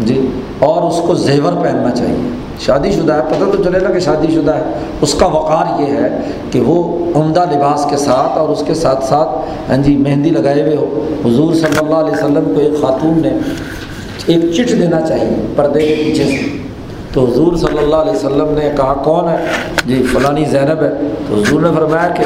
[0.00, 0.26] جی
[0.58, 4.26] اور اس کو زیور پہننا چاہیے۔ شادی شدہ ہے، پتہ تو چلے گا کہ شادی
[4.34, 4.62] شدہ ہے۔
[5.00, 6.18] اس کا وقار یہ ہے
[6.50, 9.28] کہ وہ عمدہ لباس کے ساتھ اور اس کے ساتھ ساتھ
[9.70, 13.30] ہاں جی مہندی لگائے ہوئے ہو۔ حضور صلی اللہ علیہ وسلم کو ایک خاتون نے
[14.26, 16.58] ایک چٹ دینا چاہیے، پردے کے پیچھے سے۔
[17.12, 19.36] تو حضور صلی اللہ علیہ وسلم نے کہا، کون ہے؟
[19.86, 20.90] جی فلانی زینب ہے۔
[21.28, 22.24] تو حضور نے فرمایا کہ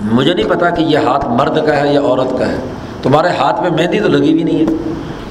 [0.00, 2.56] مجھے نہیں پتا کہ یہ ہاتھ مرد کا ہے یا عورت کا ہے۔
[3.02, 4.64] تمہارے ہاتھ میں مہندی تو لگی بھی نہیں ہے۔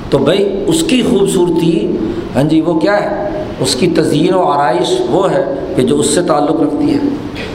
[0.10, 1.98] تو بھائی، اس کی خوبصورتی
[2.36, 6.16] ہاں جی وہ کیا ہے؟ اس کی تزئین و آرائش وہ ہے کہ جو اس
[6.16, 7.00] سے تعلق رکھتی ہے۔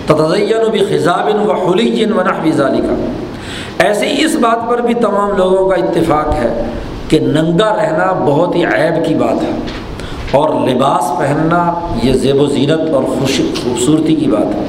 [0.06, 2.94] تدین و بھی خزاب و حلیجن و نحوی ظالی کا
[3.84, 6.64] ایسے ہی اس بات پر بھی تمام لوگوں کا اتفاق ہے
[7.08, 9.50] کہ ننگا رہنا بہت ہی عیب کی بات ہے
[10.30, 14.64] اور لباس پہننا یہ زیب و زینت اور خوش خوبصورتی کی بات ہے۔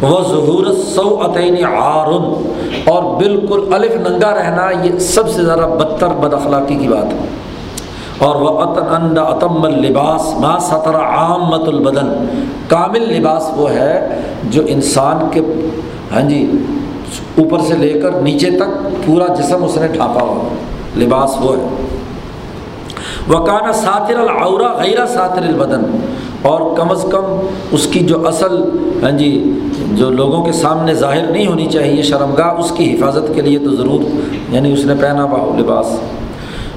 [0.00, 2.50] وہ ظہور سو عطین عارن
[2.86, 7.18] اور بالکل الف ننگا رہنا یہ سب سے زیادہ بدتر بد اخلاقی کی بات ہے۔
[8.18, 12.26] اور وہ عطن اندا عتم الباس ما سطر عامت البدن۔
[12.68, 15.40] کامل لباس وہ ہے جو انسان کے
[16.12, 16.52] ہاں جی
[17.38, 20.54] اوپر سے لے کر نیچے تک پورا جسم اس نے ڈھانپا ہوا۔
[20.98, 21.66] لباس وہ ہے۔
[23.28, 25.80] وہ ساتر العورا غیر ساتر البدن۔
[26.42, 28.62] اور کم از کم اس کی جو اصل
[29.02, 29.58] ہاں جی
[29.92, 33.76] جو لوگوں کے سامنے ظاہر نہیں ہونی چاہیے، شرمگاہ، اس کی حفاظت کے لیے تو
[33.76, 34.00] ضرور
[34.54, 35.86] یعنی اس نے پہنا ہوا لباس۔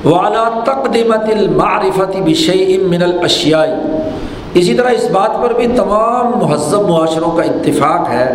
[0.03, 3.65] والا تقدمت المعرفت بشیء من الاشیاء
[4.53, 8.27] اسی طرح اس بات پر بھی تمام مہذب معاشروں کا اتفاق ہے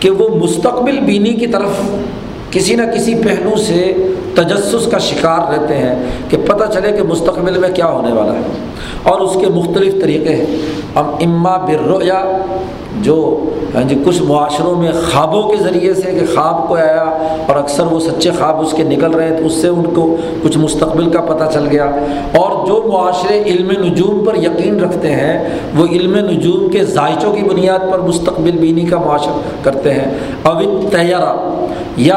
[0.00, 1.80] کہ وہ مستقبل بینی کی طرف
[2.50, 3.82] کسی نہ کسی پہلو سے
[4.34, 5.94] تجسس کا شکار رہتے ہیں
[6.28, 8.40] کہ پتہ چلے کہ مستقبل میں کیا ہونے والا ہے۔
[9.02, 10.44] اور اس کے مختلف طریقے ہیں۔
[10.94, 12.38] اب اما بررویا
[13.02, 17.04] جو یعنی جی کچھ معاشروں میں خوابوں کے ذریعے سے کہ خواب کو آیا
[17.48, 20.16] اور اکثر وہ سچے خواب اس کے نکل رہے ہیں، تو اس سے ان کو
[20.42, 21.84] کچھ مستقبل کا پتہ چل گیا۔
[22.34, 27.42] اور جو معاشرے علم نجوم پر یقین رکھتے ہیں، وہ علم نجوم کے ذائچوں کی
[27.42, 29.32] بنیاد پر مستقبل بینی کا معاشر
[29.62, 30.04] کرتے ہیں۔
[30.44, 31.50] اب تیارہ
[31.96, 32.16] یا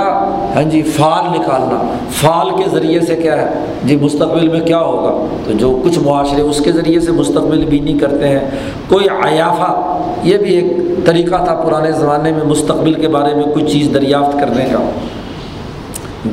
[0.56, 5.28] ہاں جی فال نکالنا۔ فال کے ذریعے سے کیا ہے؟ جی مستقبل میں کیا ہوگا؟
[5.46, 8.40] تو جو کچھ معاشرے اس کے ذریعے سے مستقبل بینی کرتے ہیں،
[8.88, 10.66] کوئی عیافہ، یہ بھی ایک
[11.06, 14.90] طریقہ تھا پرانے زمانے میں مستقبل کے بارے میں کچھ چیز دریافت کرنے کا۔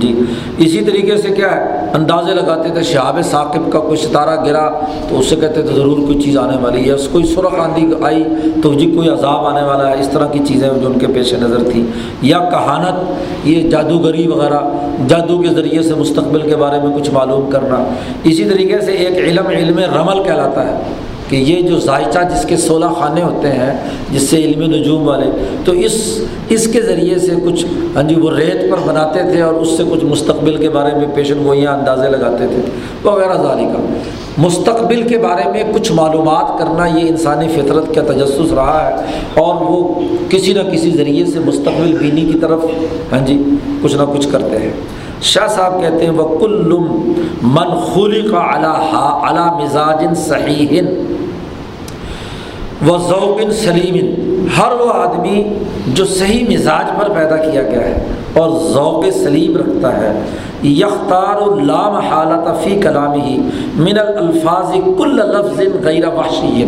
[0.00, 0.20] جی۔
[0.58, 4.70] اسی طریقے سے کیا ہے، اندازے لگاتے تھے، شہاب ثاقب کا کوئی ستارہ گرا
[5.08, 7.90] تو اس سے کہتے تھے، ضرور کوئی چیز آنے والی ہے۔ اس کوئی سرخ آندھی
[8.02, 8.24] آئی
[8.62, 11.34] تو جی کوئی عذاب آنے والا ہے۔ اس طرح کی چیزیں جو ان کے پیش
[11.34, 11.84] نظر تھیں
[12.22, 13.12] یا کہانت،
[13.46, 14.60] یہ جادوگری وغیرہ،
[15.08, 17.84] جادو کے ذریعے سے مستقبل کے بارے میں کچھ معلوم کرنا۔
[18.24, 21.03] اسی طریقے سے ایک علم علم رمل کہلاتا ہے۔
[21.34, 23.72] کہ یہ جو ذائچہ جس کے سولہ خانے ہوتے ہیں،
[24.10, 25.30] جس سے علم نجوم والے،
[25.64, 25.94] تو اس
[26.54, 27.64] اس کے ذریعے سے کچھ
[27.94, 31.06] ہاں جی وہ ریت پر بناتے تھے اور اس سے کچھ مستقبل کے بارے میں
[31.14, 32.60] پیشن گوئیاں اندازے لگاتے تھے،
[33.04, 33.78] وغیرہ ذالی کا
[34.38, 39.54] مستقبل کے بارے میں کچھ معلومات کرنا یہ انسانی فطرت کا تجسس رہا ہے، اور
[39.60, 39.78] وہ
[40.30, 42.64] کسی نہ کسی ذریعے سے مستقبل بینی کی طرف
[43.12, 43.40] ہاں جی
[43.82, 44.72] کچھ نہ کچھ کرتے ہیں۔
[45.32, 46.72] شاہ صاحب کہتے ہیں وہ کل
[47.42, 50.80] من خلی کا اعلیٰ مزاج صحیح۔
[52.84, 55.42] و ذوق سلیم، ہر وہ آدمی
[55.86, 58.04] جو صحیح مزاج پر پیدا کیا گیا ہے
[58.34, 60.12] اور ذوق سلیم رکھتا ہے۔
[60.62, 63.36] یختار اللام حالت فی کلام ہی
[63.76, 66.64] من الفاظ کل لفظ غیر وحشی۔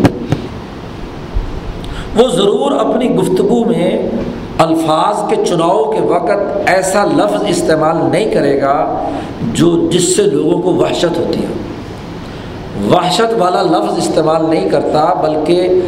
[2.16, 4.10] وہ ضرور اپنی گفتگو میں
[4.58, 8.76] الفاظ کے چناؤ کے وقت ایسا لفظ استعمال نہیں کرے گا
[9.52, 11.65] جو جس سے لوگوں کو وحشت ہوتی ہے
[12.90, 15.80] وحشت والا لفظ استعمال نہیں کرتا، بلکہ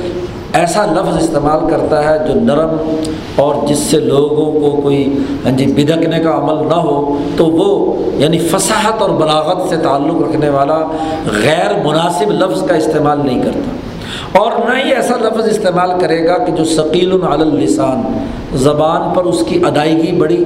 [0.52, 2.76] ایسا لفظ استعمال کرتا ہے جو نرم
[3.36, 7.96] اور جس سے لوگوں کو کوئی ہاں جی بدکنے کا عمل نہ ہو، تو وہ
[8.14, 10.78] یعنی فصاحت اور بلاغت سے تعلق رکھنے والا
[11.42, 16.38] غیر مناسب لفظ کا استعمال نہیں کرتا۔ اور نہ ہی ایسا لفظ استعمال کرے گا
[16.38, 18.02] کہ جو ثقیل السان
[18.54, 20.44] زبان پر اس کی ادائیگی بڑی،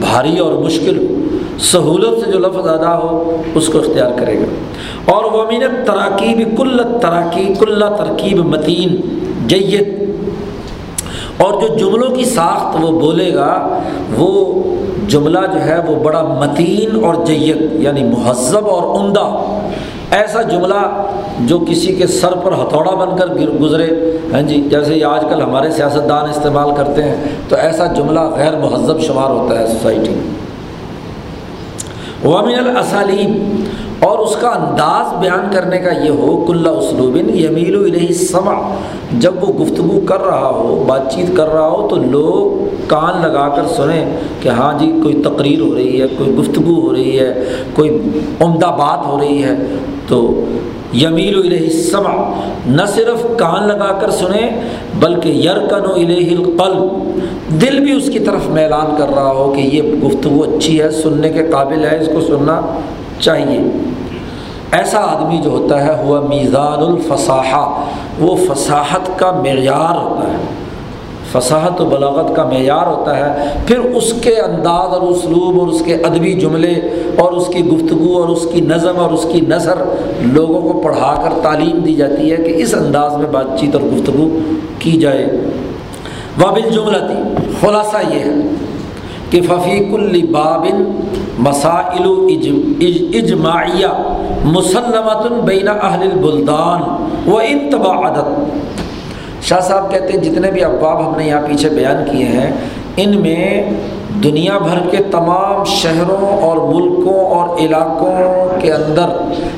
[0.00, 4.44] بھاری اور مشکل ہو سہولت سے جو لفظ ادا ہو، اس کو اختیار کرے گا۔
[5.12, 8.96] اور وہ امین تراکیب کل تراکی کل ترکیب متین
[9.46, 10.10] جید
[11.36, 13.78] اور جو جملوں کی ساخت وہ بولے گا،
[14.16, 14.62] وہ
[15.08, 19.44] جملہ جو ہے وہ بڑا متین اور جید یعنی مہذب اور عمدہ۔
[20.10, 21.06] ایسا جملہ
[21.40, 23.26] جو کسی کے سر پر ہتھوڑا بن کر
[23.60, 27.16] گزرے۔ ہیں جی جیسے یہ آج کل ہمارے سیاستدان استعمال کرتے ہیں،
[27.48, 30.33] تو ایسا جملہ غیر مہذب شمار ہوتا ہے سوسائٹی میں۔
[32.24, 33.64] وامن الاسالیم۔
[34.00, 38.74] اور اس کا انداز بیان کرنے کا یہ ہو کلّہ اسلوبن یمیل الہی سما
[39.12, 43.48] جب وہ گفتگو کر رہا ہو، بات چیت کر رہا ہو، تو لوگ کان لگا
[43.48, 44.04] کر سنیں
[44.40, 47.44] کہ ہاں جی کوئی تقریر ہو رہی ہے، کوئی گفتگو ہو رہی ہے،
[47.74, 47.98] کوئی
[48.40, 49.54] عمدہ بات ہو رہی ہے۔
[50.08, 50.44] تو
[50.94, 52.24] یمیل الہ السمع،
[52.66, 54.60] نہ صرف کان لگا کر سنیں،
[54.98, 57.04] بلکہ یرکن و القلب۔
[57.60, 61.28] دل بھی اس کی طرف میلان کر رہا ہو کہ یہ گفتگو اچھی ہے، سننے
[61.28, 62.60] کے قابل ہے، اس کو سننا
[63.20, 63.60] چاہیے۔
[64.72, 67.84] ایسا آدمی جو ہوتا ہے، ہوا میزان الفصاحہ،
[68.20, 70.63] وہ فصاحت کا معیار ہوتا ہے۔
[71.34, 75.82] فصاحت و بلاغت کا معیار ہوتا ہے، پھر اس کے انداز اور اسلوب اور اس
[75.84, 76.74] کے ادبی جملے
[77.18, 79.82] اور اس کی گفتگو اور اس کی نظم اور اس کی نثر
[80.32, 83.82] لوگوں کو پڑھا کر تعلیم دی جاتی ہے کہ اس انداز میں بات چیت اور
[83.82, 84.28] گفتگو
[84.78, 85.26] کی جائے۔
[86.42, 88.34] وابل جملہ تھی خلاصہ یہ ہے
[89.30, 90.82] کہ ففیق البابن
[91.38, 92.06] مسائل
[93.16, 93.92] اجماعیہ
[94.44, 96.82] مسلمت بین اہل البلدان
[97.30, 98.83] و عدت
[99.44, 102.50] شاہ صاحب کہتے ہیں، جتنے بھی ابواب ہم نے یہاں پیچھے بیان کیے ہیں،
[102.96, 103.70] ان میں
[104.22, 109.10] دنیا بھر کے تمام شہروں اور ملکوں اور علاقوں کے اندر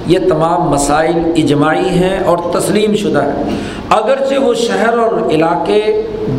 [0.07, 3.57] یہ تمام مسائل اجماعی ہیں اور تسلیم شدہ ہیں۔
[3.91, 5.80] اگرچہ وہ شہر اور علاقے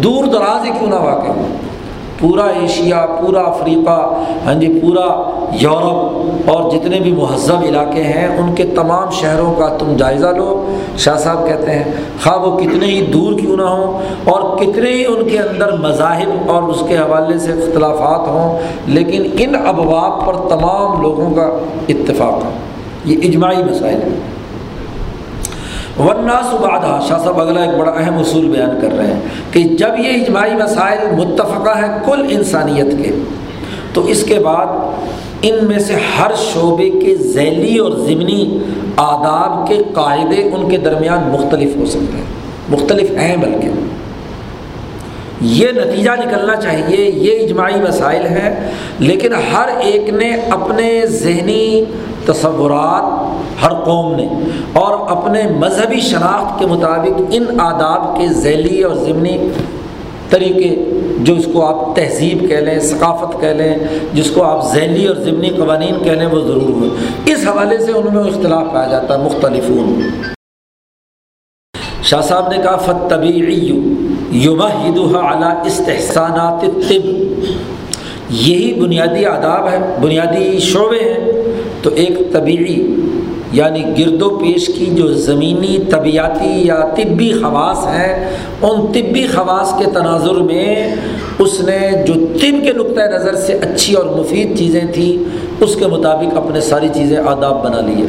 [0.03, 1.47] دور دراز ہی کیوں نہ واقع ہوں
[2.19, 3.97] پورا ایشیا، پورا افریقہ
[4.45, 5.05] ہاں جی پورا
[5.61, 10.49] یورپ اور جتنے بھی مہذب علاقے ہیں، ان کے تمام شہروں کا تم جائزہ لو۔
[10.97, 11.83] شاہ صاحب کہتے ہیں،
[12.23, 16.49] خواہ وہ کتنے ہی دور کیوں نہ ہوں اور کتنے ہی ان کے اندر مذاہب
[16.51, 18.57] اور اس کے حوالے سے اختلافات ہوں،
[18.87, 21.49] لیکن ان ابواب پر تمام لوگوں کا
[21.89, 22.55] اتفاق ہے
[23.05, 24.15] یہ اجماعی مسائل ہے
[25.99, 26.77] ورنہ صبح
[27.07, 29.19] شاہ صاحب اگلا ایک بڑا اہم اصول بیان کر رہے ہیں
[29.51, 33.11] کہ جب یہ اجماعی مسائل متفقہ ہیں کل انسانیت کے،
[33.93, 34.67] تو اس کے بعد
[35.41, 38.43] ان میں سے ہر شعبے کے ذیلی اور ضمنی
[38.97, 42.25] آداب کے قاعدے ان کے درمیان مختلف ہو سکتے ہیں،
[42.69, 43.69] مختلف ہیں بلکہ۔
[45.41, 48.49] یہ نتیجہ نکلنا چاہیے، یہ اجماعی مسائل ہیں،
[48.99, 51.83] لیکن ہر ایک نے اپنے ذہنی
[52.27, 54.27] تصورات ہر قوم نے
[54.73, 59.37] اور اپنے مذہبی شناخت کے مطابق ان آداب کے ذیلی اور ضمنی
[60.29, 60.75] طریقے
[61.23, 63.75] جو اس کو آپ تہذیب کہہ لیں، ثقافت کہہ لیں،
[64.13, 67.91] جس کو آپ ذیلی اور ضمنی قوانین کہہ لیں، وہ ضرور ہو اس حوالے سے
[67.91, 69.69] ان میں اختلاف پایا جاتا ہے مختلف
[72.03, 73.41] شاہ صاحب نے کہا فت طبی
[75.15, 77.07] اعلیٰ استحسانات طب
[78.29, 81.46] یہی بنیادی آداب ہے، بنیادی شعبے ہیں۔
[81.87, 82.95] تو ایک طبیعی
[83.51, 88.29] یعنی گرد و پیش کی جو زمینی طبیعتی یا طبی خواص ہیں
[88.61, 90.95] ان طبی خواص کے تناظر میں
[91.39, 95.23] اس نے جو طب کے نقطۂ نظر سے اچھی اور مفید چیزیں تھیں،
[95.63, 98.05] اس کے مطابق اپنے ساری چیزیں آداب بنا لیے۔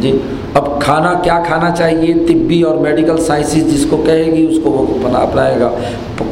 [0.00, 0.18] جی۔
[0.54, 4.70] اب کھانا کیا کھانا چاہیے؟ طبی اور میڈیکل سائنسز جس کو کہے گی، اس کو
[4.70, 5.70] وہ اپنائے گا۔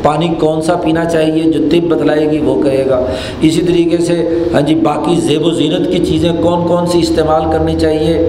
[0.03, 3.05] پانی کون سا پینا چاہیے جو طب بتلائے گی، وہ کہے گا۔
[3.41, 7.43] اسی طریقے سے ہاں جی باقی زیب و زینت کی چیزیں کون کون سی استعمال
[7.53, 8.29] کرنی چاہیے؟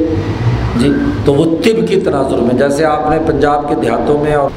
[0.79, 0.91] جی
[1.25, 4.49] تو وہ طب کی تناظر میں، جیسے آپ نے پنجاب کے دیہاتوں میں اور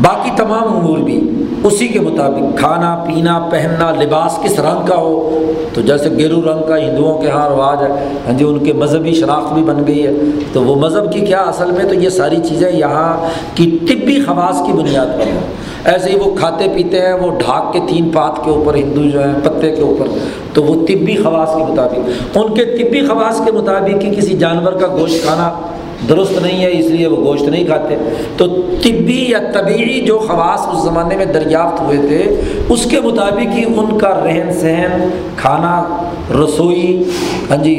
[0.00, 1.20] باقی تمام امور بھی
[1.64, 6.68] اسی کے مطابق کھانا، پینا، پہننا، لباس کس رنگ کا ہو، تو جیسے گیرو رنگ
[6.68, 7.88] کا ہندوؤں کے ہاں رواج ہے
[8.26, 10.12] ہاں جی ان کے مذہبی شناخت بھی بن گئی ہے،
[10.52, 14.62] تو وہ مذہب کی کیا اصل میں تو یہ ساری چیزیں یہاں کی طبی خواص
[14.66, 15.40] کی بنیاد پر ہیں۔
[15.84, 19.22] ایسے ہی وہ کھاتے پیتے ہیں، وہ ڈھاک کے تین پات کے اوپر ہندو جو
[19.22, 20.06] ہیں، پتے کے اوپر،
[20.52, 24.72] تو وہ طبی خواص کے مطابق، ان کے طبی خواص کے مطابق ہی کسی جانور
[24.72, 25.50] کا گوشت کھانا
[26.08, 27.96] درست نہیں ہے، اس لیے وہ گوشت نہیں کھاتے۔
[28.36, 28.46] تو
[28.82, 33.64] طبی یا طبعی جو خواص اس زمانے میں دریافت ہوئے تھے، اس کے مطابق ہی
[33.64, 35.82] ان کا رہن سہن، کھانا،
[36.44, 37.02] رسوئی
[37.50, 37.74] ہاں جی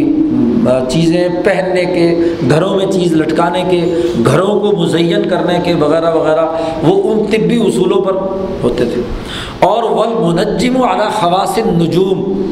[0.89, 3.95] چیزیں پہننے کے، گھروں میں چیز لٹکانے کے،
[4.25, 6.45] گھروں کو مزین کرنے کے وغیرہ وغیرہ،
[6.83, 8.13] وہ ان طبی اصولوں پر
[8.63, 9.01] ہوتے تھے۔
[9.59, 12.51] اور والمنجم اعلیٰ خواص نجوم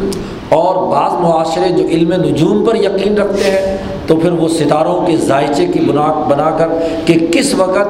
[0.49, 5.18] اور بعض معاشرے جو علم نجوم پر یقین رکھتے ہیں، تو پھر وہ ستاروں کے
[5.18, 6.68] ذائچے کی بنا بنا کر
[7.05, 7.88] کہ کس وقت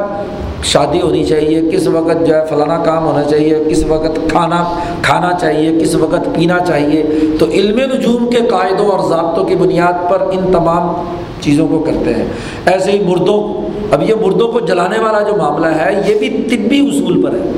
[0.63, 5.31] شادی ہونی چاہیے، کس وقت جو ہے فلانا کام ہونا چاہیے، کس وقت کھانا کھانا
[5.41, 7.03] چاہیے، کس وقت پینا چاہیے۔
[7.39, 11.05] تو علم نجوم کے قاعدوں اور ضابطوں کی بنیاد پر ان تمام
[11.41, 12.25] چیزوں کو کرتے ہیں۔
[12.65, 16.79] ایسے ہی مردوں، اب یہ مردوں کو جلانے والا جو معاملہ ہے، یہ بھی طبی
[16.79, 17.51] اصول پر ہے۔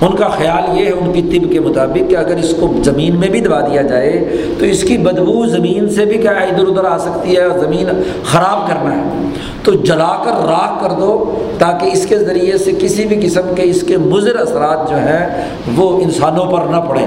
[0.00, 3.16] ان کا خیال یہ ہے ان کی طب کے مطابق کہ اگر اس کو زمین
[3.16, 6.84] میں بھی دبا دیا جائے تو اس کی بدبو زمین سے بھی کیا ادھر ادھر
[6.84, 7.88] آ سکتی ہے اور زمین
[8.24, 9.24] خراب کرنا ہے۔
[9.62, 13.62] تو جلا کر راکھ کر دو تاکہ اس کے ذریعے سے کسی بھی قسم کے
[13.62, 17.06] اس کے مضر اثرات جو ہیں وہ انسانوں پر نہ پڑیں۔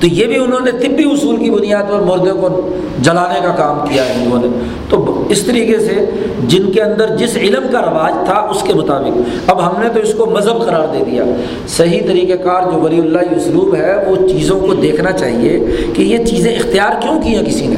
[0.00, 2.70] تو یہ بھی انہوں نے طبی اصول کی بنیاد پر مردے کو
[3.00, 4.48] جلانے کا کام کیا ہے ہندوؤں نے۔
[4.88, 6.10] تو اس طریقے سے
[6.48, 10.00] جن کے اندر جس علم کا رواج تھا اس کے مطابق۔ اب ہم نے تو
[10.00, 11.24] اس کو مذہب قرار دے دیا۔
[11.68, 15.60] صحیح طریقہ کار جو ولی اللہ اسلوب ہے، وہ چیزوں کو دیکھنا چاہیے
[15.94, 17.76] کہ یہ چیزیں اختیار کیوں کی ہیں کسی نے؟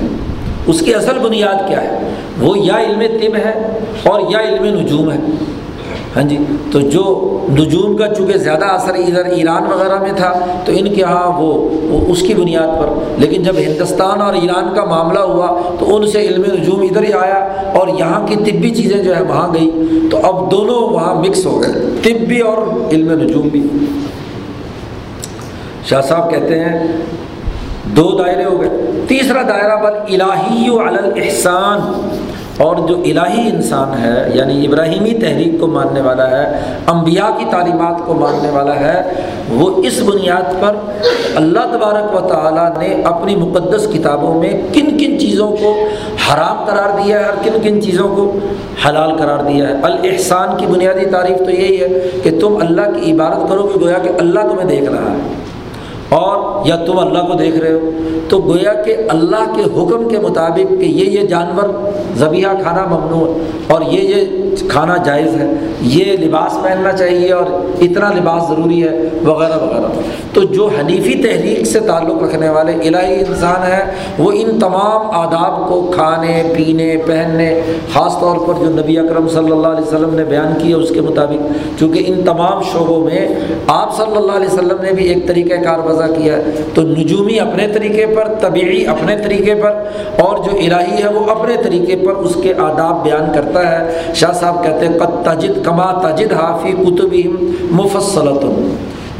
[0.66, 2.08] اس کی اصل بنیاد کیا ہے؟
[2.40, 5.18] وہ یا علم طب ہے اور یا علم نجوم ہے۔
[6.16, 6.38] ہاں جی؟
[6.72, 10.32] تو جو نجوم کا چونکہ زیادہ اثر ادھر ایران وغیرہ میں تھا،
[10.64, 11.68] تو ان کے یہاں وہ
[12.08, 12.86] اس کی بنیاد پر۔
[13.18, 17.12] لیکن جب ہندوستان اور ایران کا معاملہ ہوا، تو ان سے علم نجوم ادھر ہی
[17.12, 17.44] آیا
[17.74, 19.70] اور یہاں کی طبی چیزیں جو ہے وہاں گئی۔
[20.10, 22.56] تو اب دونوں وہاں مکس ہو گئے، طبی اور
[22.92, 23.68] علم نجوم بھی۔
[25.88, 26.92] شاہ صاحب کہتے ہیں،
[27.84, 28.70] دو دائرے ہو گئے۔
[29.08, 32.08] تیسرا دائرہ، بل الہی الاحسان۔
[32.58, 36.44] اور جو الہی انسان ہے یعنی ابراہیمی تحریک کو ماننے والا ہے،
[36.86, 39.02] انبیاء کی تعلیمات کو ماننے والا ہے،
[39.50, 40.76] وہ اس بنیاد پر
[41.36, 45.74] اللہ تبارک و تعالیٰ نے اپنی مقدس کتابوں میں کن کن چیزوں کو
[46.28, 48.38] حرام قرار دیا ہے اور کن کن چیزوں کو
[48.88, 53.12] حلال قرار دیا ہے۔ الاحسان کی بنیادی تعریف تو یہی ہے کہ تم اللہ کی
[53.12, 55.18] عبارت کرو، کہ گویا کہ اللہ تمہیں دیکھ رہا ہے۔
[56.12, 57.90] اور یا تم اللہ کو دیکھ رہے ہو؟
[58.28, 61.70] تو گویا کہ اللہ کے حکم کے مطابق کہ یہ یہ جانور
[62.16, 63.26] ذبیحہ کھانا ممنوع
[63.74, 65.46] اور یہ یہ کھانا جائز ہے،
[65.80, 67.44] یہ لباس پہننا چاہیے اور
[67.80, 70.00] اتنا لباس ضروری ہے، وغیرہ وغیرہ۔
[70.34, 73.84] تو جو حنیفی تحریک سے تعلق رکھنے والے الہی انسان ہیں،
[74.18, 77.60] وہ ان تمام آداب کو کھانے، پینے، پہننے،
[77.92, 81.00] خاص طور پر جو نبی اکرم صلی اللہ علیہ وسلم نے بیان کیا اس کے
[81.00, 83.26] مطابق، چونکہ ان تمام شعبوں میں
[83.66, 87.38] آپ صلی اللہ علیہ وسلم نے بھی ایک طریقہ کار وضع کیا ہے تو نجومی
[87.40, 89.82] اپنے طریقے پر طبعی اپنے طریقے پر،
[90.22, 94.32] اور جو الہی ہے وہ اپنے طریقے پر اس کے آداب بیان کرتا ہے۔ شاہ
[94.32, 97.14] صاحب کہتے ہیں، قد تجد کما تجد حافی کتب
[97.70, 98.44] مفصلت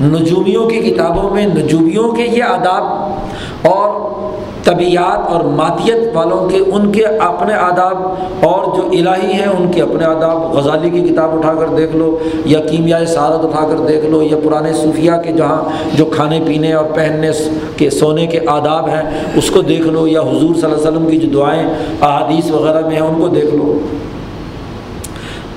[0.01, 4.32] نجومیوں کی کتابوں میں نجومیوں کے یہ آداب اور
[4.65, 7.97] طبیعت اور مادیت والوں کے ان کے اپنے آداب
[8.45, 12.19] اور جو الہی ہیں، ان کے اپنے آداب غزالی کی کتاب اٹھا کر دیکھ لو،
[12.45, 15.63] یا کیمیائے سعادت اٹھا کر دیکھ لو، یا پرانے صوفیہ کے جہاں
[15.95, 17.31] جو کھانے پینے اور پہننے
[17.77, 19.03] کے سونے کے آداب ہیں،
[19.37, 21.63] اس کو دیکھ لو، یا حضور صلی اللہ علیہ وسلم کی جو دعائیں،
[22.01, 23.79] احادیث وغیرہ میں ہیں، ان کو دیکھ لو۔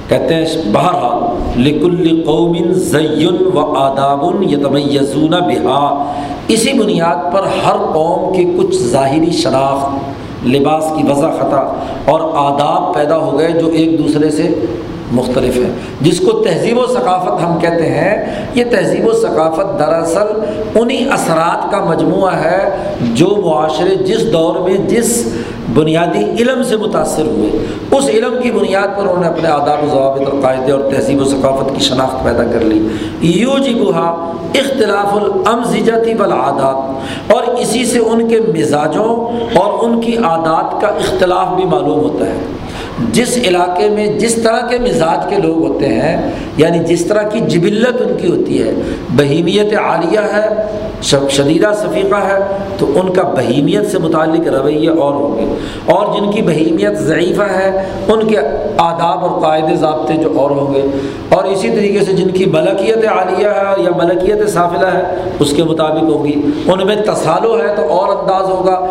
[0.10, 6.12] کہتے ہیں، بہرحال، لکل قوم زین و آداب یتمیزون بہا۔
[6.48, 12.94] اسی بنیاد پر ہر قوم کے کچھ ظاہری شناخت، لباس کی وضع خطا اور آداب
[12.94, 14.54] پیدا ہو گئے جو ایک دوسرے سے
[15.12, 20.40] مختلف ہیں۔ جس کو تہذیب و ثقافت ہم کہتے ہیں، یہ تہذیب و ثقافت دراصل
[20.76, 22.76] انہی اثرات کا مجموعہ ہے
[23.14, 25.34] جو معاشرے جس دور میں، جس
[25.74, 27.50] بنیادی علم سے متاثر ہوئے۔
[27.92, 31.22] اس علم کی بنیاد پر انہوں نے اپنے آداب و ضوابط اور قاعدے اور تہذیب
[31.22, 32.88] و ثقافت کی شناخت پیدا کر لی۔
[33.22, 40.18] یو جی بہا اختلاف الامزجتی بالعادات اور اسی سے ان کے مزاجوں اور ان کی
[40.18, 42.40] عادات کا اختلاف بھی معلوم ہوتا ہے۔
[43.14, 47.40] جس علاقے میں جس طرح کے مزاج کے لوگ ہوتے ہیں یعنی جس طرح کی
[47.40, 48.72] جبلت ان کی ہوتی ہے،
[49.16, 50.48] بہیمیت عالیہ ہے
[51.04, 52.40] شدیدہ صفیقہ ہے،
[52.78, 57.44] تو ان کا بہیمیت سے متعلق رویے اور ہوں گے۔ اور جن کی بہیمیت ضعیفہ
[57.44, 58.38] ہے، ان کے
[58.78, 60.82] آداب اور قاعدے ضابطے جو اور ہوں گے۔
[61.30, 65.02] اور اسی طریقے سے جن کی ملکیت عالیہ ہے یا ملکیت صافلہ ہے،
[65.40, 68.88] اس کے مطابق ہوگی ان میں تصالو ہے تو اور انداز ہوگا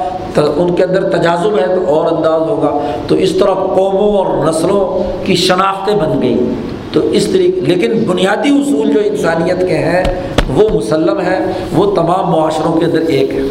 [0.57, 2.79] ان کے اندر تجازب ہے تو اور انداز ہوگا۔
[3.09, 8.51] تو اس طرح قوموں اور نسلوں کی شناختیں بن گئیں۔ تو اس طریقے لیکن بنیادی
[8.51, 10.03] اصول جو انسانیت کے ہیں،
[10.49, 11.39] وہ مسلم ہے
[11.73, 13.43] وہ تمام معاشروں کے اندر ایک ہے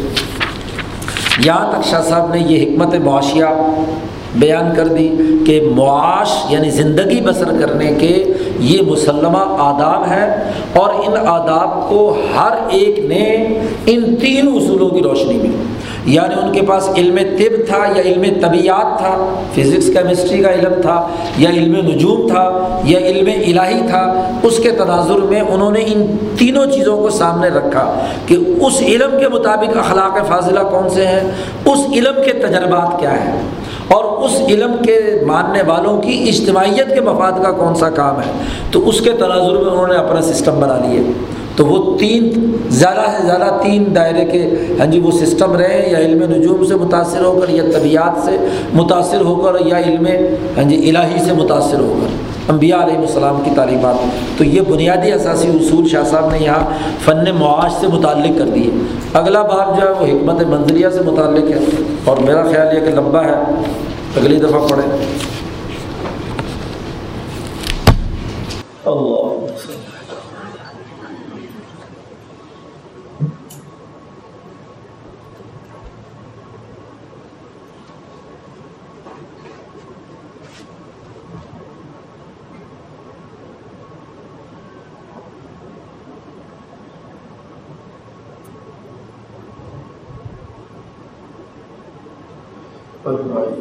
[1.44, 3.44] یہاں تک شاہ صاحب نے یہ حکمت معاشیہ
[4.34, 5.08] بیان کر دی
[5.46, 10.26] کہ معاش یعنی زندگی بسر کرنے کے یہ مسلمہ آداب ہیں
[10.72, 13.24] اور ان آداب کو ہر ایک نے
[13.86, 15.50] ان تین اصولوں کی روشنی میں
[16.06, 20.80] یعنی ان کے پاس علم طب تھا یا علم طبیعت تھا، فزکس، کیمسٹری کا علم
[20.82, 21.08] تھا
[21.38, 24.02] یا علم نجوم تھا یا علم الہی تھا،
[24.42, 29.18] اس کے تناظر میں انہوں نے ان تینوں چیزوں کو سامنے رکھا کہ اس علم
[29.20, 31.20] کے مطابق اخلاق فاضلہ کون سے ہیں،
[31.64, 33.40] اس علم کے تجربات کیا ہیں۔
[33.88, 38.32] اور اس علم کے ماننے والوں کی اجتماعیت کے مفاد کا کون سا کام ہے؟
[38.70, 41.02] تو اس کے تناظر میں انہوں نے اپنا سسٹم بنا لیے۔
[41.56, 45.98] تو وہ تین، زیادہ سے زیادہ تین دائرے کے ہاں جی وہ سسٹم رہے، یا
[45.98, 48.36] علم نجوم سے متاثر ہو کر، یا طبیعت سے
[48.72, 50.06] متاثر ہو کر، یا علم
[50.56, 55.12] ہاں جی الہی سے متاثر ہو کر۔ انبیاء علیہ السلام کی تعلیمات۔ تو یہ بنیادی
[55.12, 56.64] اثاثی اصول شاہ صاحب نے یہاں
[57.04, 58.70] فن معاش سے متعلق کر دیے۔
[59.14, 61.58] اگلا باب جو ہے وہ حکمت منظریہ سے متعلق ہے
[62.04, 63.34] اور میرا خیال یہ کہ لمبا ہے۔
[64.16, 65.06] اگلی دفعہ پڑھیں۔
[68.84, 69.43] اللہ
[93.04, 93.60] فرمائی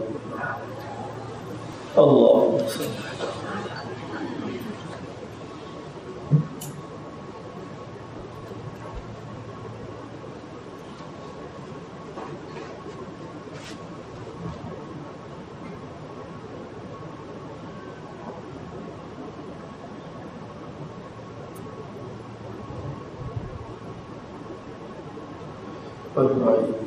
[1.95, 2.57] اللہ
[26.15, 26.82] فرمائی